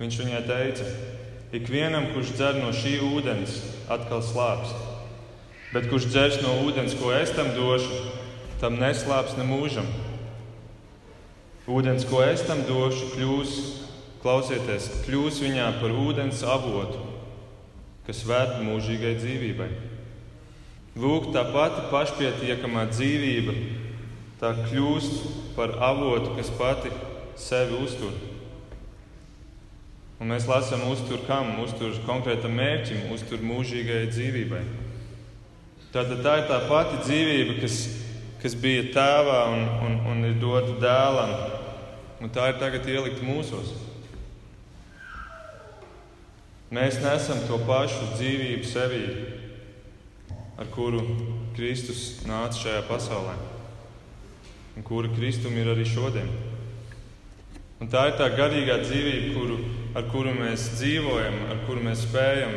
viņš 0.00 0.18
viņai 0.22 0.40
teica, 0.48 0.86
ikvienam, 1.54 2.08
kurš 2.14 2.34
dzer 2.36 2.58
no 2.58 2.72
šī 2.74 2.96
ūdens, 3.06 3.60
atkal 3.92 4.22
slāps. 4.24 4.72
Bet 5.72 5.86
kurš 5.88 6.10
dzers 6.10 6.40
no 6.44 6.56
ūdens, 6.66 6.96
ko 7.00 7.14
es 7.16 7.30
tam 7.36 7.52
došu, 7.56 8.02
tam 8.60 8.76
neslāps 8.80 9.38
ne 9.38 9.46
mūžam. 9.48 9.86
Ūdens, 11.70 12.04
ko 12.10 12.24
es 12.26 12.42
tam 12.44 12.64
došu, 12.66 13.12
kļūs, 13.14 13.54
klausieties, 14.22 14.88
kļūs 15.06 15.40
viņā 15.42 15.68
par 15.80 15.94
ūdens 15.98 16.42
avotu, 16.46 17.00
kas 18.06 18.22
ved 18.26 18.58
mūžīgai 18.62 19.16
dzīvībai. 19.18 19.70
Lūk, 21.02 21.30
tā 21.34 21.46
pati 21.54 21.86
pašpietiekamā 21.90 22.86
dzīvība 22.92 23.54
tā 24.42 24.50
kļūst 24.66 25.54
par 25.56 25.76
avotu, 25.86 26.34
kas 26.34 26.50
pati 26.58 26.90
sevi 27.38 27.78
uztur. 27.78 28.14
Un 30.22 30.30
mēs 30.30 30.48
lasām, 30.50 30.84
uztur 30.90 31.22
kam? 31.26 31.54
Uztur 31.62 31.94
konkrētam 32.06 32.54
mērķim, 32.58 33.08
uztur 33.14 33.42
mūžīgajai 33.42 34.10
dzīvībai. 34.10 34.62
Tātad 35.94 36.22
tā 36.24 36.36
ir 36.40 36.50
tā 36.50 36.58
pati 36.68 37.00
dzīvība, 37.04 37.56
kas, 37.62 37.78
kas 38.42 38.54
bija 38.58 38.84
tēvā 38.94 39.40
un, 39.54 39.64
un, 39.86 39.96
un 40.12 40.28
ir 40.28 40.36
dota 40.42 40.76
dēlam, 40.82 41.32
un 42.22 42.34
tā 42.34 42.52
ir 42.52 42.60
tagad 42.62 42.86
ielikt 42.90 43.22
mūsos. 43.26 43.72
Mēs 46.72 47.02
nesam 47.04 47.36
to 47.44 47.58
pašu 47.68 48.14
dzīvību 48.14 48.64
sevī 48.64 49.02
ar 50.56 50.68
kuru 50.72 51.02
Kristus 51.52 52.22
nāca 52.24 52.56
šajā 52.62 52.84
pasaulē, 52.88 53.34
un 54.78 54.86
kura 54.86 55.10
Kristum 55.12 55.52
ir 55.60 55.68
arī 55.68 55.84
šodien. 55.84 56.30
Un 57.76 57.90
tā 57.92 58.06
ir 58.08 58.16
tā 58.16 58.30
garīgā 58.32 58.78
dzīvība, 58.86 59.34
kuru, 59.34 59.58
ar 59.98 60.06
kuru 60.14 60.32
mēs 60.38 60.70
dzīvojam, 60.78 61.36
ar 61.52 61.60
kuru 61.66 61.82
mēs 61.84 62.06
spējam 62.06 62.54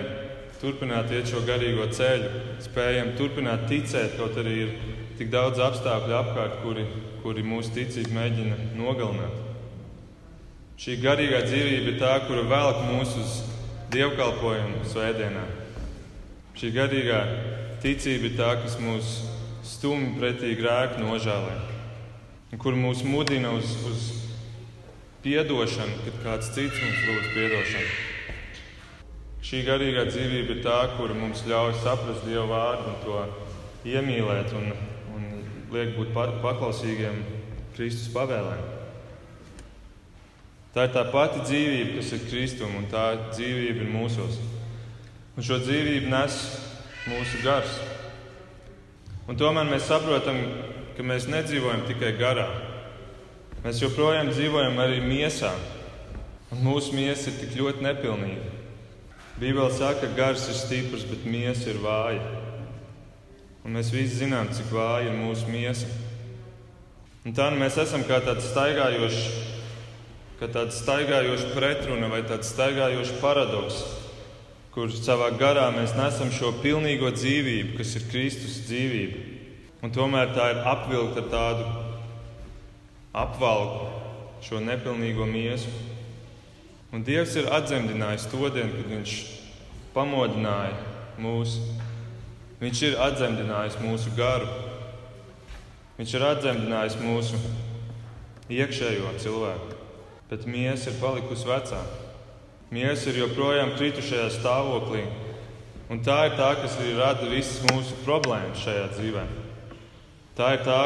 turpināt 0.62 1.12
iet 1.12 1.28
šo 1.34 1.42
garīgo 1.44 1.90
ceļu, 1.98 2.30
spējam 2.64 3.12
turpināt 3.20 3.66
ticēt, 3.68 4.16
kaut 4.16 4.40
arī 4.40 4.54
ir 4.62 4.72
tik 5.20 5.34
daudz 5.34 5.60
apstākļu 5.66 6.16
apkārt, 6.22 6.62
kuri, 6.64 6.86
kuri 7.26 7.44
mūsu 7.44 7.74
ticību 7.82 8.16
mēģina 8.16 8.62
nogalināt. 8.80 9.44
Šī 10.80 11.02
garīgā 11.04 11.44
dzīvība 11.50 11.92
ir 11.92 12.00
tā, 12.00 12.14
kura 12.30 12.48
velk 12.48 12.82
mūs 12.94 13.20
uz 13.20 13.36
dievkalpojumu 13.96 14.84
svētdienā. 14.92 15.46
Šī 16.56 16.72
garīgā 16.76 17.22
Ticība 17.84 18.30
ir 18.30 18.36
tā, 18.38 18.52
kas 18.64 18.78
mūs 18.82 19.10
stumj 19.66 20.16
pretī 20.20 20.56
grēku 20.58 21.02
nožēlē, 21.04 21.56
kur 22.62 22.78
mūs 22.80 23.04
mudina 23.06 23.52
uz, 23.54 23.76
uz 23.90 24.06
piedošanu, 25.26 26.00
kad 26.06 26.20
kāds 26.24 26.52
cits 26.56 26.80
mums 26.82 27.02
lūdz 27.08 27.32
piedošanu. 27.36 27.92
Šī 29.46 29.62
garīgā 29.68 30.08
dzīvība 30.10 30.56
ir 30.56 30.64
tā, 30.66 30.78
kura 30.96 31.14
mums 31.18 31.44
ļauj 31.46 31.76
saprast 31.84 32.26
Dieva 32.26 32.48
vārdu 32.50 32.94
un 32.94 32.98
to 33.04 33.20
iemīlēt 33.92 34.56
un, 34.58 34.72
un 35.14 35.28
liek 35.76 35.94
būt 36.00 36.16
paklausīgiem 36.16 37.22
Kristus 37.76 38.10
pavēlēm. 38.16 38.85
Tā 40.76 40.90
ir 40.90 40.92
tā 40.92 41.06
pati 41.08 41.40
dzīvība, 41.40 41.94
kas 41.96 42.10
ir 42.12 42.24
Kristum, 42.28 42.74
un 42.76 42.88
tā 42.92 43.06
dzīvība 43.30 43.86
ir 43.86 43.92
mūsos. 43.94 44.42
Un 45.40 45.46
šo 45.48 45.62
dzīvību 45.62 46.10
nes 46.12 46.40
mūsu 47.08 47.40
gars. 47.46 47.78
Un 49.32 49.40
tomēr 49.40 49.70
mēs 49.70 49.88
saprotam, 49.88 50.42
ka 50.98 51.06
mēs 51.08 51.30
nedzīvojam 51.32 51.86
tikai 51.88 52.12
garā. 52.20 52.50
Mēs 53.64 53.80
joprojām 53.86 54.34
dzīvojam 54.34 54.76
arī 54.84 55.00
miesā, 55.00 55.54
un 56.52 56.68
mūsu 56.68 56.92
miesa 57.00 57.32
ir 57.32 57.40
tik 57.40 57.56
ļoti 57.56 57.88
nepilnīga. 57.88 58.52
Bībeli 59.40 59.72
saka, 59.80 60.04
ka 60.04 60.12
gars 60.20 60.44
ir 60.52 60.60
stiprs, 60.60 61.08
bet 61.08 61.24
miesa 61.24 61.72
ir 61.72 61.80
vāja. 61.88 62.44
Un 63.64 63.80
mēs 63.80 63.96
visi 63.96 64.26
zinām, 64.26 64.52
cik 64.52 64.76
vāja 64.76 65.08
ir 65.08 65.16
mūsu 65.24 65.48
miesa. 65.56 65.88
Un 67.24 67.32
tā 67.32 67.48
nu 67.48 67.64
mēs 67.64 67.80
esam 67.80 68.04
kā 68.04 68.20
tāds 68.28 68.52
staigājošs, 68.52 69.45
kā 70.40 70.50
tāds 70.52 70.82
staigājošs 70.84 71.54
pretruna 71.54 72.10
vai 72.12 72.24
tāds 72.28 72.52
staigājošs 72.52 73.16
paradoks 73.22 73.84
kur 74.76 74.92
savā 74.92 75.30
garā 75.40 75.70
mēs 75.72 75.94
nesam 75.96 76.28
šo 76.36 76.50
pilnīgo 76.60 77.08
dzīvību, 77.16 77.78
kas 77.78 77.94
ir 77.96 78.10
Kristus 78.12 78.58
dzīvība. 78.68 79.22
Un 79.88 79.94
tomēr 79.96 80.34
tā 80.36 80.50
ir 80.52 80.60
apvilkta 80.68 81.22
ar 81.22 81.30
tādu 81.32 81.68
apvalku, 83.16 83.86
šo 84.44 84.60
nepilnīgo 84.60 85.28
miesu. 85.30 85.72
Un 86.92 87.08
Dievs 87.08 87.38
ir 87.40 87.48
atdzemdinājis 87.56 88.28
to 88.34 88.50
dienu, 88.52 88.76
kad 88.76 88.92
Viņš 88.92 89.16
pamodināja 89.96 90.76
mūs. 91.24 91.56
Viņš 92.60 92.84
ir 92.90 93.00
atdzemdinājis 93.08 93.80
mūsu 93.80 94.12
garu. 94.20 94.52
Viņš 95.96 96.18
ir 96.18 96.28
atdzemdinājis 96.34 97.00
mūsu 97.00 97.40
iekšējo 98.52 99.16
cilvēku, 99.24 99.75
bet 100.30 100.46
miesa 100.50 100.90
ir 100.90 101.00
palikusi 101.02 101.48
vecāka. 101.48 102.02
Miesa 102.74 103.12
ir 103.12 103.22
joprojām 103.22 103.76
kritušajā 103.78 104.30
stāvoklī, 104.40 105.04
un 105.94 106.02
tā 106.06 106.26
ir 106.30 106.38
tā, 106.40 106.50
kas 106.64 106.80
arī 106.82 106.96
rada 106.98 107.30
visas 107.30 107.62
mūsu 107.70 107.98
problēmas 108.06 108.64
šajā 108.66 108.88
dzīvē. 108.96 109.26
Tā 110.36 110.50
ir 110.58 110.66
tā, 110.66 110.80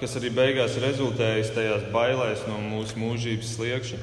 kas 0.00 0.18
arī 0.18 0.32
beigās 0.34 0.74
rezultējas 0.82 1.54
tajās 1.54 1.86
bailēs 1.94 2.42
no 2.50 2.58
mūsu 2.66 2.98
mūžības 3.00 3.54
sliekšņa. 3.54 4.02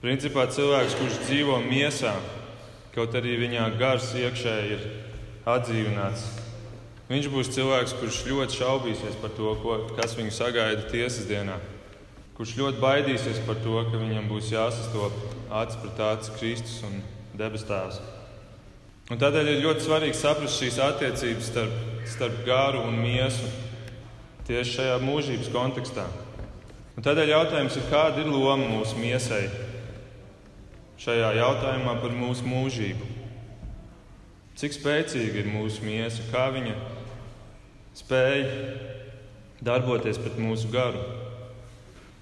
Principā 0.00 0.46
cilvēks, 0.52 0.94
kurš 1.00 1.20
dzīvo 1.26 1.58
miesā, 1.66 2.14
kaut 2.94 3.16
arī 3.18 3.34
viņā 3.42 3.66
gars 3.80 4.12
iekšēji 4.16 4.76
ir 4.76 4.90
atdzīvināts, 5.50 6.28
viņš 7.10 7.32
būs 7.34 7.50
cilvēks, 7.56 7.96
kurš 7.98 8.22
ļoti 8.30 8.60
šaubīsies 8.62 9.18
par 9.20 9.34
to, 9.34 9.56
ko, 9.60 9.80
kas 9.98 10.14
viņu 10.16 10.32
sagaida 10.38 10.86
tiesas 10.92 11.26
dienā 11.28 11.58
kurš 12.36 12.52
ļoti 12.58 12.82
baidīsies 12.82 13.40
par 13.46 13.56
to, 13.64 13.78
ka 13.88 13.96
viņam 13.96 14.28
būs 14.28 14.52
jāsastopas 14.52 15.36
acis 15.62 15.80
pret 15.80 16.02
acis 16.10 16.34
Kristus 16.36 16.76
un 16.84 17.00
debes 17.36 17.64
Tēvs. 17.64 18.00
Un 19.06 19.20
tādēļ 19.22 19.52
ir 19.52 19.62
ļoti 19.62 19.84
svarīgi 19.86 20.18
saprast 20.18 20.58
šīs 20.60 20.80
attiecības 20.82 21.48
starp, 21.52 21.76
starp 22.10 22.40
gāru 22.46 22.82
un 22.88 22.98
miesu 22.98 23.48
tieši 24.48 24.80
šajā 24.80 24.96
mūžības 25.04 25.50
kontekstā. 25.54 26.06
Un 26.96 27.06
tādēļ 27.06 27.32
jautājums 27.32 27.76
ir, 27.78 27.86
kāda 27.92 28.24
ir 28.24 28.32
loma 28.32 28.66
mūsu 28.66 28.98
miesai 28.98 29.44
šajā 31.00 31.30
jautājumā 31.38 31.94
par 32.02 32.16
mūsu 32.16 32.48
mūžību? 32.48 33.12
Cik 34.56 34.76
spēcīga 34.76 35.42
ir 35.42 35.50
mūsu 35.52 35.84
miesa, 35.84 36.24
kā 36.32 36.48
viņa 36.54 36.74
spēja 37.96 38.46
darboties 39.64 40.20
pret 40.20 40.40
mūsu 40.40 40.72
garu? 40.72 41.25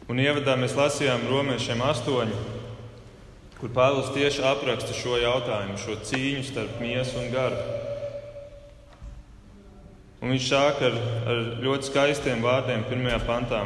Un 0.04 0.18
ievadā 0.20 0.52
mēs 0.60 0.74
lasījām 0.76 1.22
romiešiem 1.30 1.80
astoņu, 1.80 2.36
kur 3.56 3.70
Pāvils 3.72 4.10
tieši 4.12 4.42
apraksta 4.44 4.92
šo 4.92 5.16
jautājumu, 5.16 5.78
šo 5.80 5.94
cīņu 6.04 6.42
starp 6.44 6.74
miesu 6.82 7.16
un 7.22 7.30
garu. 7.32 7.62
Un 10.20 10.34
viņš 10.34 10.48
sāk 10.50 10.82
ar, 10.84 10.98
ar 11.28 11.40
ļoti 11.64 11.88
skaistiem 11.88 12.44
vārdiem, 12.44 12.84
pirmajā 12.90 13.20
pantā, 13.24 13.62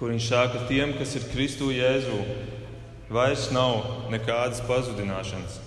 kur 0.00 0.10
viņš 0.10 0.26
sāk 0.32 0.56
ar 0.58 0.66
tiem, 0.66 0.96
kas 0.98 1.14
ir 1.14 1.28
Kristu 1.30 1.70
Jēzū. 1.74 2.18
Vairs 3.14 3.50
nav 3.54 4.08
nekādas 4.10 4.64
pazudināšanas. 4.66 5.60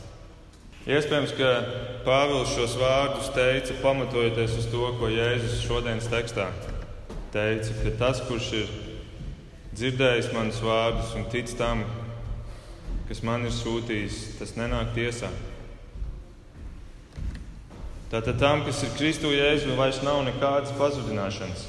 Iespējams, 0.87 1.35
ka 1.39 1.53
Pāvils 2.03 2.51
šos 2.51 2.75
vārdus 2.81 3.31
teica 3.35 3.79
pamatojoties 3.79 4.59
uz 4.59 4.67
to, 4.73 4.91
ko 4.99 5.07
Jēzus 5.13 5.63
šodienas 5.63 6.11
tekstā 6.11 6.49
teica, 7.31 7.79
ka 7.83 7.95
tas, 7.99 8.21
kurš 8.27 8.51
ir 8.59 8.75
dzirdējis 9.77 10.31
manus 10.33 10.57
vārdus 10.65 11.11
un 11.13 11.27
tic 11.29 11.51
tam, 11.57 11.83
kas 13.05 13.21
man 13.21 13.45
ir 13.45 13.53
sūtījis, 13.53 14.15
tas 14.39 14.55
nenāk 14.57 14.95
tiesā. 14.95 15.29
Tātad 18.09 18.39
tam, 18.41 18.63
kas 18.65 18.81
ir 18.87 18.93
Kristu 18.95 19.29
jēzu, 19.35 19.75
vairs 19.77 19.99
nav 20.01 20.23
nekādas 20.25 20.73
pazudināšanas. 20.79 21.67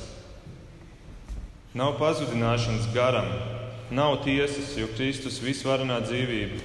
Nav 1.76 1.98
pazudināšanas 1.98 2.88
garam, 2.94 3.28
nav 3.90 4.22
tiesas, 4.24 4.72
jo 4.78 4.88
Kristus 4.94 5.40
visvarenā 5.44 6.00
dzīvība 6.06 6.62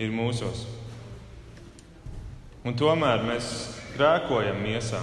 ir 0.00 0.14
mūsos. 0.14 0.68
Un 2.62 2.76
tomēr 2.78 3.24
mēs 3.26 3.50
grēkojam 3.96 4.62
miesā. 4.62 5.00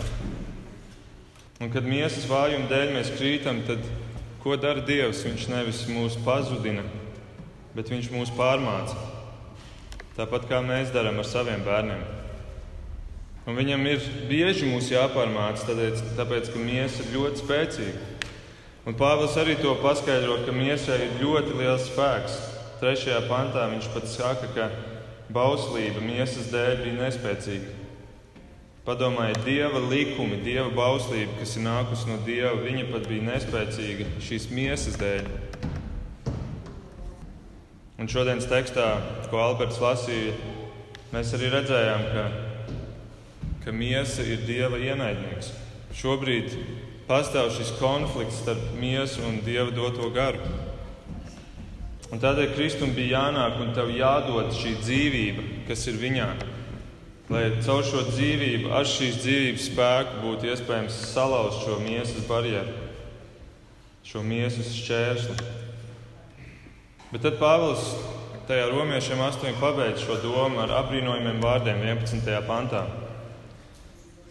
Un 1.59 1.73
kad 1.73 1.83
miesas 1.89 2.29
vājuma 2.29 2.69
dēļ 2.69 2.93
mēs 2.95 3.15
krītam, 3.17 3.65
tad 3.67 3.81
Ko 4.47 4.55
dara 4.55 4.79
Dievs? 4.79 5.25
Viņš 5.27 5.45
nevis 5.51 5.79
mūs 5.91 6.13
pazudina, 6.23 6.85
bet 7.75 7.89
Viņš 7.91 8.05
mūs 8.13 8.29
pārmāca. 8.31 8.95
Tāpat 10.15 10.45
kā 10.47 10.61
mēs 10.63 10.93
darām 10.93 11.19
ar 11.19 11.27
saviem 11.27 11.65
bērniem. 11.65 12.05
Un 13.43 13.59
viņam 13.59 13.83
ir 13.91 14.05
bieži 14.29 14.69
mūs 14.69 14.87
jāpārmāca, 14.93 15.65
tāpēc, 15.67 15.99
tāpēc 16.15 16.47
ka 16.53 16.63
miesa 16.63 17.03
ir 17.03 17.11
ļoti 17.17 17.43
spēcīga. 17.43 18.05
Un 18.87 18.95
Pāvils 18.95 19.35
arī 19.35 19.57
to 19.59 19.75
paskaidro, 19.83 20.39
ka 20.47 20.55
miesai 20.55 21.01
ir 21.09 21.19
ļoti 21.25 21.59
liels 21.59 21.89
spēks. 21.91 22.39
Trešajā 22.79 23.19
pantā 23.27 23.67
viņš 23.73 23.91
pat 23.97 24.07
saka, 24.13 24.53
ka 24.55 24.69
bauslība 25.27 26.07
miesas 26.07 26.47
dēļ 26.55 26.85
bija 26.85 27.01
nespēcīga. 27.01 27.76
Padomājiet, 28.87 29.41
Dieva 29.43 29.81
likumi, 29.83 30.37
Dieva 30.45 30.69
bauslība, 30.71 31.33
kas 31.41 31.57
ir 31.57 31.65
nākusi 31.65 32.07
no 32.07 32.21
Dieva, 32.23 32.53
viņa 32.63 32.85
pat 32.87 33.09
bija 33.11 33.25
nespēcīga 33.25 34.05
šīs 34.23 34.45
miesas 34.55 34.95
dēļ. 35.01 35.27
Un 37.99 38.07
šodienas 38.07 38.47
tekstā, 38.47 38.85
ko 39.27 39.41
Alberts 39.43 39.81
lasīja, 39.83 40.37
mēs 41.11 41.35
arī 41.35 41.51
redzējām, 41.51 42.07
ka, 42.15 42.25
ka 43.65 43.75
miesa 43.75 44.23
ir 44.23 44.47
Dieva 44.47 44.79
ienaidnieks. 44.79 45.51
Šobrīd 45.91 46.55
pastāv 47.11 47.51
šis 47.57 47.75
konflikts 47.81 48.39
starp 48.39 48.71
miesu 48.79 49.19
un 49.27 49.41
Dieva 49.43 49.73
doto 49.75 50.07
garu. 50.15 50.39
Un 52.07 52.23
tādēļ 52.23 52.55
Kristum 52.55 52.95
bija 52.95 53.17
jānāk 53.19 53.59
un 53.65 53.75
tev 53.75 53.91
jādod 53.91 54.55
šī 54.55 54.77
dzīvība, 54.79 55.51
kas 55.67 55.89
ir 55.91 55.99
viņā 55.99 56.31
lai 57.27 57.47
caur 57.59 57.83
šo 57.83 58.05
dzīvību, 58.07 58.69
ar 58.71 58.87
šīs 58.87 59.19
dzīvības 59.19 59.65
spēku 59.67 60.21
būtu 60.23 60.47
iespējams 60.47 60.99
salauzt 61.11 61.65
šo 61.65 61.75
miesas 61.83 62.23
barjeru, 62.29 62.71
šo 64.07 64.23
miesas 64.23 64.71
šķērsli. 64.77 65.35
Bet 67.11 67.25
tad 67.25 67.35
Pāvils 67.41 67.83
tajā 68.47 68.69
romiešiem 68.71 69.19
8. 69.19 69.59
pabeidz 69.59 70.05
šo 70.07 70.21
domu 70.23 70.63
ar 70.63 70.71
apbrīnojumiem 70.79 71.43
vārdiem 71.43 71.83
11. 71.83 72.31
pantā, 72.47 72.85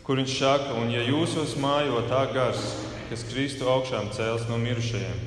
kur 0.06 0.16
viņš 0.16 0.36
saka, 0.40 0.72
un 0.80 0.88
ja 0.94 1.04
jūsos 1.04 1.56
mājo 1.60 2.00
tā 2.08 2.24
gars, 2.32 2.64
kas 3.10 3.28
Kristu 3.28 3.68
augšām 3.68 4.08
cēls 4.16 4.48
no 4.48 4.56
mirušajiem, 4.62 5.24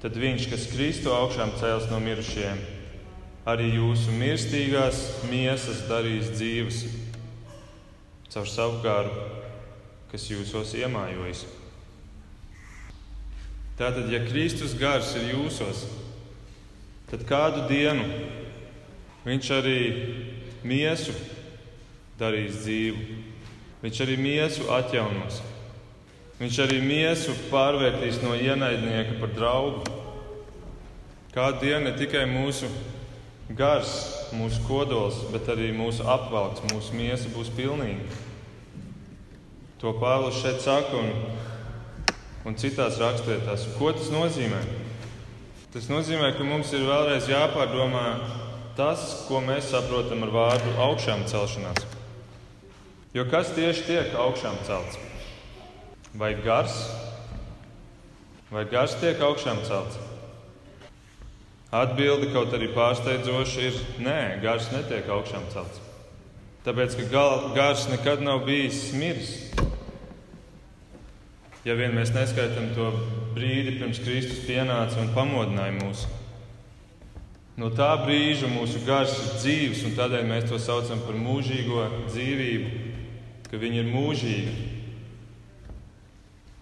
tad 0.00 0.16
viņš, 0.16 0.48
kas 0.54 0.70
Kristu 0.72 1.12
augšām 1.12 1.52
cēls 1.60 1.90
no 1.92 2.00
mirušajiem, 2.00 2.64
arī 3.48 3.72
jūsu 3.74 4.12
mirstīgās 4.14 5.00
miesas 5.30 5.82
darīs 5.88 6.30
dzīves 6.36 6.84
caur 8.32 8.46
savu 8.48 8.78
garu, 8.84 9.10
kas 10.12 10.28
jūsos 10.30 10.72
iemājojas. 10.78 11.42
Tātad, 13.76 14.06
ja 14.12 14.22
Kristus 14.24 14.76
gars 14.78 15.10
ir 15.18 15.32
jūsos, 15.34 15.82
tad 17.10 17.26
kādu 17.28 17.66
dienu 17.68 18.06
viņš 19.26 19.50
arī 19.58 19.78
miesu 20.64 21.14
darīs 22.20 22.62
dzīvu. 22.62 23.18
Viņš 23.82 24.00
arī 24.04 24.16
miesu 24.20 24.68
atjaunos. 24.70 25.40
Viņš 26.38 26.58
arī 26.62 26.78
miesu 26.84 27.34
pārvērtīs 27.50 28.22
no 28.22 28.36
ienaidnieka 28.38 29.18
par 29.18 29.34
draugu. 29.34 29.98
Kādu 31.34 31.64
dienu 31.66 31.88
ne 31.88 31.96
tikai 31.98 32.22
mūsu 32.30 32.70
gars, 33.56 33.92
mūsu 34.36 34.60
kodols, 34.66 35.18
bet 35.32 35.48
arī 35.52 35.70
mūsu 35.76 36.04
apvalks, 36.08 36.62
mūsu 36.72 36.96
miesa 36.96 37.30
būs 37.34 37.50
pilnīga. 37.56 38.20
To 39.82 39.94
Pāvils 39.98 40.38
šeit 40.38 40.62
saka 40.62 40.94
un, 40.94 41.08
un 42.46 42.58
citās 42.60 43.00
rakstvietās. 43.02 43.66
Ko 43.78 43.90
tas 43.96 44.12
nozīmē? 44.14 44.60
Tas 45.74 45.88
nozīmē, 45.90 46.34
ka 46.36 46.46
mums 46.46 46.70
ir 46.76 46.84
vēlreiz 46.86 47.26
jāpārdomā 47.32 48.06
tas, 48.78 49.24
ko 49.26 49.40
mēs 49.44 49.72
saprotam 49.72 50.22
ar 50.26 50.32
vārdu 50.36 50.76
augšām 50.86 51.26
celšanās. 51.28 51.82
Jo 53.12 53.26
kas 53.28 53.50
tieši 53.56 53.88
tiek 53.88 54.14
augšām 54.16 54.56
celts? 54.68 55.00
Vai 56.16 56.34
gars? 56.44 56.78
Vai 58.52 58.64
gars 58.68 58.94
tiek 59.00 59.20
augšām 59.20 59.60
celts? 59.66 60.11
Atbilde 61.72 62.28
kaut 62.34 62.52
arī 62.52 62.66
pārsteidzoša 62.74 63.62
ir 63.64 63.76
nē, 64.04 64.18
gars 64.42 64.66
netiek 64.74 65.06
augšām 65.08 65.46
celts. 65.54 65.80
Tāpēc, 66.66 66.98
ka 66.98 67.06
gal, 67.08 67.46
gars 67.56 67.86
nekad 67.88 68.20
nav 68.20 68.44
bijis 68.44 68.90
miris. 68.92 69.30
Ja 71.64 71.72
vien 71.78 71.96
mēs 71.96 72.12
neskaitām 72.12 72.74
to 72.76 72.90
brīdi, 73.32 73.78
pirms 73.80 74.02
Kristus 74.04 74.44
pienāca 74.44 75.00
un 75.00 75.14
pamodināja 75.16 75.78
mūs. 75.78 76.04
No 77.56 77.72
tā 77.72 77.88
brīža 78.04 78.52
mūsu 78.52 78.84
gars 78.84 79.16
ir 79.16 79.34
dzīves, 79.40 79.82
un 79.88 79.96
tādēļ 79.96 80.28
mēs 80.28 80.48
to 80.52 80.60
saucam 80.60 81.00
par 81.06 81.16
mūžīgo 81.16 81.88
dzīvību, 82.12 82.86
ka 83.48 83.64
viņi 83.64 83.80
ir 83.80 83.92
mūžīgi. 83.96 84.56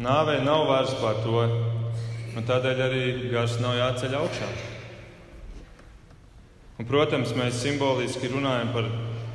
Nāvei 0.07 0.39
nav 0.47 0.69
vairs 0.71 0.95
par 1.03 1.19
to, 1.27 1.47
un 2.39 2.47
tādēļ 2.47 2.85
arī 2.87 3.07
gars 3.35 3.59
nav 3.59 3.75
jāceļ 3.83 4.21
augšā. 4.23 4.51
Un, 6.81 6.87
protams, 6.89 7.35
mēs 7.37 7.59
simboliski 7.61 8.31
runājam 8.33 8.71
par 8.73 8.87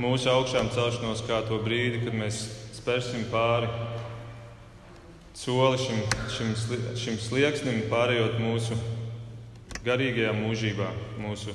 mūsu 0.02 0.32
augšām 0.32 0.72
celšanos 0.74 1.20
kā 1.28 1.44
to 1.46 1.60
brīdi, 1.62 2.00
kad 2.02 2.16
mēs 2.18 2.40
spērsim 2.74 3.28
pāri 3.30 3.70
soli 5.38 5.78
šim, 5.78 6.02
šim, 6.34 6.56
šim 6.98 7.20
slieksnim, 7.22 7.84
pārējot 7.92 8.40
mūsu 8.42 8.80
garīgajā 9.86 10.34
mūžībā, 10.40 10.90
mūsu 11.22 11.54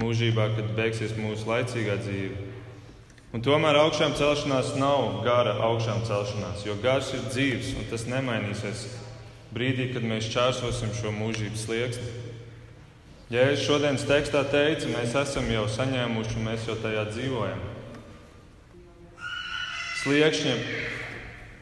mūžībā, 0.00 0.48
kad 0.56 0.72
beigsies 0.80 1.12
mūsu 1.20 1.52
laicīgā 1.52 2.00
dzīve. 2.00 2.48
Un 3.36 3.44
tomēr 3.44 3.82
augšām 3.84 4.16
celšanās 4.16 4.72
nav 4.80 5.20
gara 5.28 5.58
augšām 5.68 6.00
celšanās, 6.08 6.64
jo 6.64 6.80
gars 6.80 7.12
ir 7.12 7.28
dzīves 7.28 7.74
un 7.76 7.92
tas 7.92 8.08
nemainīsies 8.08 8.86
brīdī, 9.52 9.92
kad 9.92 10.08
mēs 10.08 10.32
čērsosim 10.32 10.96
šo 10.96 11.12
mūžības 11.12 11.68
slieksni. 11.68 12.23
Es 13.34 13.64
šodienas 13.66 14.06
tekstā 14.06 14.44
teicu, 14.46 14.92
mēs 14.94 15.16
esam 15.18 15.48
jau 15.50 15.64
saņēmuši 15.66 16.44
mēs 16.44 16.68
jau 16.68 16.76
tajā 16.78 17.02
dzīvojam. 17.10 17.64
Sliekšņa 20.04 20.54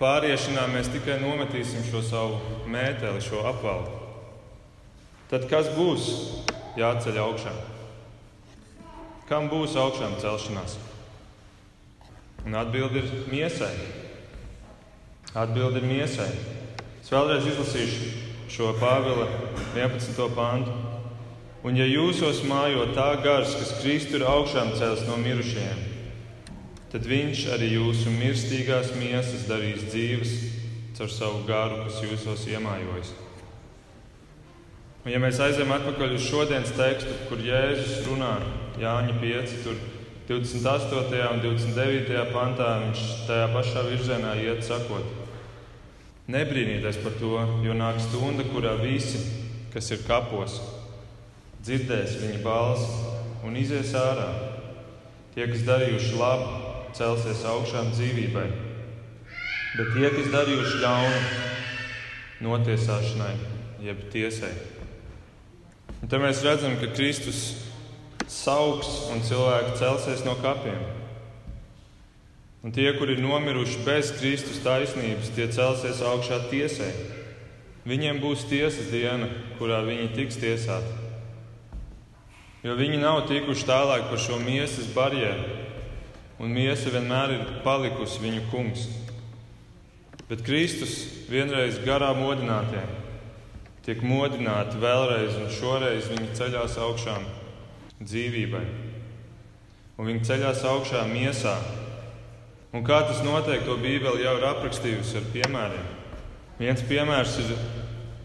pāriešanā 0.03 0.69
mēs 0.75 0.93
tikai 0.93 1.17
nometīsim 1.23 1.87
šo 1.89 2.05
savu 2.05 2.63
mēteli, 2.69 3.25
šo 3.25 3.45
apvalku 3.49 4.03
tad 5.33 5.47
kas 5.49 5.71
būs 5.73 6.09
jāceļ 6.77 7.19
augšā? 7.23 7.53
Kam 9.31 9.49
būs 9.49 9.79
augšām 9.81 10.19
celšanās? 10.21 10.77
Un 12.45 12.59
atbildi 12.61 13.01
ir 13.01 13.13
miesai. 13.33 13.73
Atbildi 15.33 15.81
ir 15.81 15.89
miesai. 15.89 16.29
Es 17.01 17.09
vēlreiz 17.09 17.49
izlasīšu 17.49 18.11
šo 18.53 18.75
Pāvila 18.77 19.25
11. 19.73 20.21
pāntu. 20.37 20.92
Un 21.63 21.77
ja 21.79 21.85
jūsos 21.87 22.41
mājo 22.43 22.89
tā 22.91 23.13
gars, 23.23 23.53
kas 23.55 23.77
Kristu 23.79 24.19
ir 24.19 24.25
augšām 24.27 24.73
cēlis 24.75 25.05
no 25.07 25.15
mirušajiem, 25.23 25.83
tad 26.91 27.07
viņš 27.07 27.43
arī 27.55 27.69
jūsu 27.77 28.11
mirstīgās 28.17 28.91
miesas 28.99 29.45
darīs 29.47 29.85
dzīves 29.87 30.33
caur 30.99 31.13
savu 31.15 31.45
garu, 31.47 31.85
kas 31.85 32.01
jūsos 32.03 32.49
iemājojas. 32.51 33.13
Un, 35.05 35.13
ja 35.15 35.23
mēs 35.23 35.39
aizējām 35.43 35.71
atpakaļ 35.79 36.17
uz 36.19 36.27
šodienas 36.27 36.75
tekstu, 36.75 37.15
kur 37.31 37.41
Jēzus 37.47 38.05
runā 38.11 38.35
Jāņa 38.83 39.17
5, 39.23 39.57
tur 39.63 39.79
28. 40.29 41.23
un 41.31 41.47
29. 41.47 42.21
pantā, 42.35 42.69
viņš 42.89 43.07
tajā 43.31 43.49
pašā 43.55 43.87
virzienā 43.87 44.35
iet 44.43 44.67
sakot: 44.67 45.07
Nebrīnīties 46.31 47.03
par 47.07 47.19
to, 47.23 47.35
jo 47.63 47.75
nāk 47.79 48.03
stunda, 48.03 48.47
kurā 48.51 48.77
visi, 48.83 49.23
kas 49.75 49.95
ir 49.95 50.03
kapos, 50.07 50.59
dzirdēs 51.63 52.19
viņa 52.23 52.43
balsi 52.43 52.91
un 53.47 53.57
izies 53.59 53.95
ārā. 53.99 54.29
Tie, 55.33 55.47
kas 55.49 55.65
darījuši 55.65 56.19
labu, 56.19 56.49
celsies 56.97 57.45
augšām 57.49 57.93
dzīvībai, 57.95 58.49
bet 59.79 59.93
tie, 59.95 60.09
kas 60.13 60.31
darījuši 60.35 60.81
ļaunu, 60.83 61.21
notiesāšanai, 62.43 63.35
jeb 63.87 64.03
tiesai. 64.13 64.53
Un 66.03 66.11
te 66.11 66.19
mēs 66.21 66.43
redzam, 66.45 66.75
ka 66.81 66.91
Kristus 66.93 67.43
sauks 68.27 68.91
un 69.13 69.23
cilvēki 69.25 69.79
celsies 69.79 70.25
no 70.27 70.35
kapiem. 70.43 70.83
Un 72.63 72.75
tie, 72.75 72.89
kuri 72.95 73.17
ir 73.17 73.23
nomiruši 73.23 73.81
bez 73.87 74.13
Kristus 74.19 74.61
taisnības, 74.63 75.33
tie 75.35 75.49
celsies 75.51 76.03
augšā 76.07 76.45
tiesai. 76.51 76.93
Viņiem 77.89 78.21
būs 78.23 78.45
tiesas 78.51 78.93
diena, 78.93 79.27
kurā 79.59 79.81
viņi 79.87 80.13
tiks 80.15 80.39
tiesāti. 80.43 81.02
Jo 82.63 82.77
viņi 82.79 83.01
nav 83.03 83.25
tikuši 83.27 83.67
tālāk 83.67 84.07
par 84.07 84.21
šo 84.23 84.39
miesas 84.39 84.87
barjeru, 84.95 85.59
un 86.39 86.53
miesa 86.55 86.93
vienmēr 86.95 87.35
ir 87.35 87.49
palikusi 87.65 88.23
viņu 88.23 88.45
kungs. 88.53 88.87
Bet 90.29 90.45
Kristus 90.47 90.95
vienreiz 91.31 91.81
garā 91.83 92.13
modinātiem 92.15 93.01
tiek 93.83 94.03
modināti 94.07 94.79
vēlreiz, 94.79 95.35
un 95.43 95.51
šoreiz 95.51 96.07
viņi 96.13 96.37
ceļās 96.39 96.79
augšām 96.79 97.27
dzīvībai. 97.99 98.65
Un 99.99 100.09
viņi 100.09 100.27
ceļās 100.31 100.63
augšā 100.71 101.03
miesā. 101.11 101.57
Un 102.73 102.87
kā 102.87 103.03
tas 103.09 103.21
notiek, 103.27 103.67
to 103.67 103.75
Bībele 103.83 104.23
jau 104.23 104.37
ir 104.39 104.47
aprakstījusi 104.49 105.19
ar 105.19 105.27
piemēriem. 105.35 105.91
Viens 106.63 106.87
piemērs 106.87 107.41
ir 107.43 107.51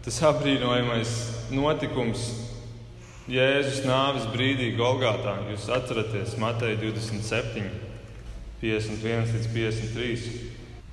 tas 0.06 0.22
apbrīnojamais 0.30 1.16
notikums 1.50 2.30
Jēzus 3.28 3.82
nāves 3.84 4.24
brīdī 4.32 4.70
Golgātā. 4.78 5.34
Jūs 5.50 5.66
atceraties 5.68 6.38
Mateja 6.40 6.78
27, 6.80 7.66
51 8.62 9.34
līdz 9.34 9.48
53. 9.52 10.38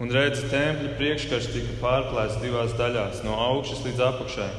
Un 0.04 0.12
redzi, 0.12 0.44
tempļa 0.52 0.98
priekškars 1.00 1.48
tika 1.54 1.78
pārplēsts 1.80 2.42
divās 2.44 2.76
daļās, 2.76 3.22
no 3.24 3.38
augšas 3.40 3.86
līdz 3.86 4.04
apakšai, 4.10 4.50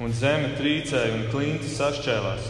un 0.00 0.16
zeme 0.16 0.54
trīcēja 0.56 1.18
un 1.18 1.28
klinti 1.28 1.68
sašķēlās. 1.68 2.48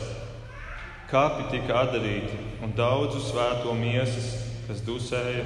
Kapi 1.10 1.50
tika 1.50 1.80
atdarīti, 1.82 2.38
un 2.62 2.78
daudzu 2.78 3.26
svēto 3.26 3.74
miesas, 3.74 4.36
kas 4.68 4.86
dusēja, 4.86 5.42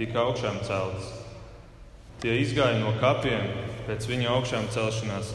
tika 0.00 0.26
augšām 0.26 0.58
celtas. 0.66 1.14
Tie 2.18 2.40
izgāja 2.42 2.82
no 2.82 2.90
kapiem 2.98 3.46
pēc 3.86 4.10
viņa 4.10 4.34
augšām 4.34 4.66
celšanās, 4.74 5.30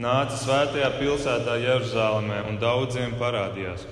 nāca 0.00 0.38
svētajā 0.38 0.88
pilsētā 0.96 1.58
Jeruzalemē 1.60 2.44
un 2.48 2.56
daudziem 2.62 3.16
parādījās. 3.20 3.84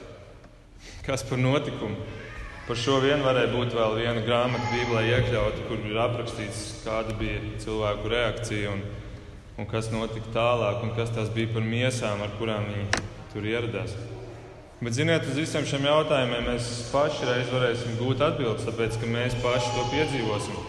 Kas 1.04 1.24
par 1.26 1.40
notikumu? 1.42 1.98
Par 2.68 2.78
šo 2.78 3.00
vien 3.02 3.24
varēja 3.24 3.50
būt 3.50 3.72
vēl 3.74 3.96
viena 3.98 4.20
grāmata, 4.22 4.68
Bībelē 4.70 5.02
iekļauta, 5.08 5.64
kur 5.66 5.80
ir 5.82 5.96
aprakstīts, 5.98 6.60
kāda 6.84 7.16
bija 7.18 7.40
cilvēku 7.64 8.12
reakcija 8.12 8.70
un, 8.76 8.84
un 9.58 9.66
kas 9.68 9.90
notika 9.90 10.30
tālāk, 10.36 10.84
un 10.86 10.94
kas 10.94 11.10
tās 11.16 11.32
bija 11.34 11.50
par 11.56 11.66
miesām, 11.66 12.22
ar 12.22 12.30
kurām 12.38 12.68
viņi 12.70 13.02
tur 13.32 13.48
ieradās. 13.50 13.96
Bet, 14.80 14.94
ziniet, 14.96 15.26
uz 15.28 15.36
visiem 15.36 15.66
šiem 15.68 15.82
jautājumiem 15.84 16.46
mēs 16.52 16.68
paši 16.92 17.26
reiz 17.28 17.50
varēsim 17.52 17.98
gūt 17.98 18.22
atbildes, 18.24 18.64
tāpēc 18.64 19.00
ka 19.02 19.10
mēs 19.10 19.34
paši 19.42 19.74
to 19.74 19.88
piedzīvosim. 19.90 20.62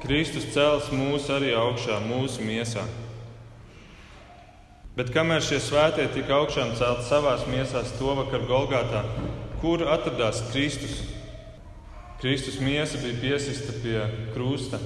Kristus 0.00 0.48
cels 0.54 0.88
mūs 0.96 1.28
arī 1.30 1.52
augšā, 1.54 2.00
mūsu 2.08 2.42
miesā. 2.48 2.82
Bet 5.00 5.14
kamēr 5.14 5.40
šie 5.40 5.56
svētie 5.64 6.04
tika 6.12 6.34
augšām 6.42 6.74
celt 6.76 7.06
savās 7.06 7.46
miesās 7.48 7.94
to 7.96 8.12
vakar 8.18 8.42
Golgātā, 8.44 8.98
kur 9.62 9.80
atradās 9.88 10.42
Kristus. 10.50 10.98
Kristus 12.20 12.58
miesa 12.60 12.98
bija 13.00 13.16
piesista 13.22 13.72
pie 13.80 14.02
krusta, 14.34 14.76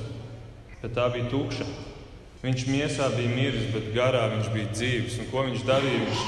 bet 0.85 0.93
tā 0.95 1.09
bija 1.11 1.27
tukša. 1.33 1.67
Viņš 2.45 2.63
miesā 2.71 3.09
bija 3.17 3.33
miris, 3.33 3.65
bet 3.75 3.89
garā 3.97 4.29
viņš 4.37 4.53
bija 4.55 4.69
dzīves. 4.77 5.17
Un 5.19 5.27
ko 5.33 5.43
viņš 5.49 5.65
darīja? 5.67 6.05
Viņš, 6.05 6.23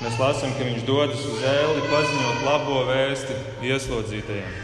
mēs 0.00 0.18
lasām, 0.24 0.56
ka 0.58 0.66
viņš 0.66 0.88
dodas 0.88 1.22
uz 1.30 1.44
ēli 1.52 1.84
paziņot 1.92 2.42
labo 2.48 2.80
vēsti 2.90 3.36
ieslodzītajiem. 3.70 4.58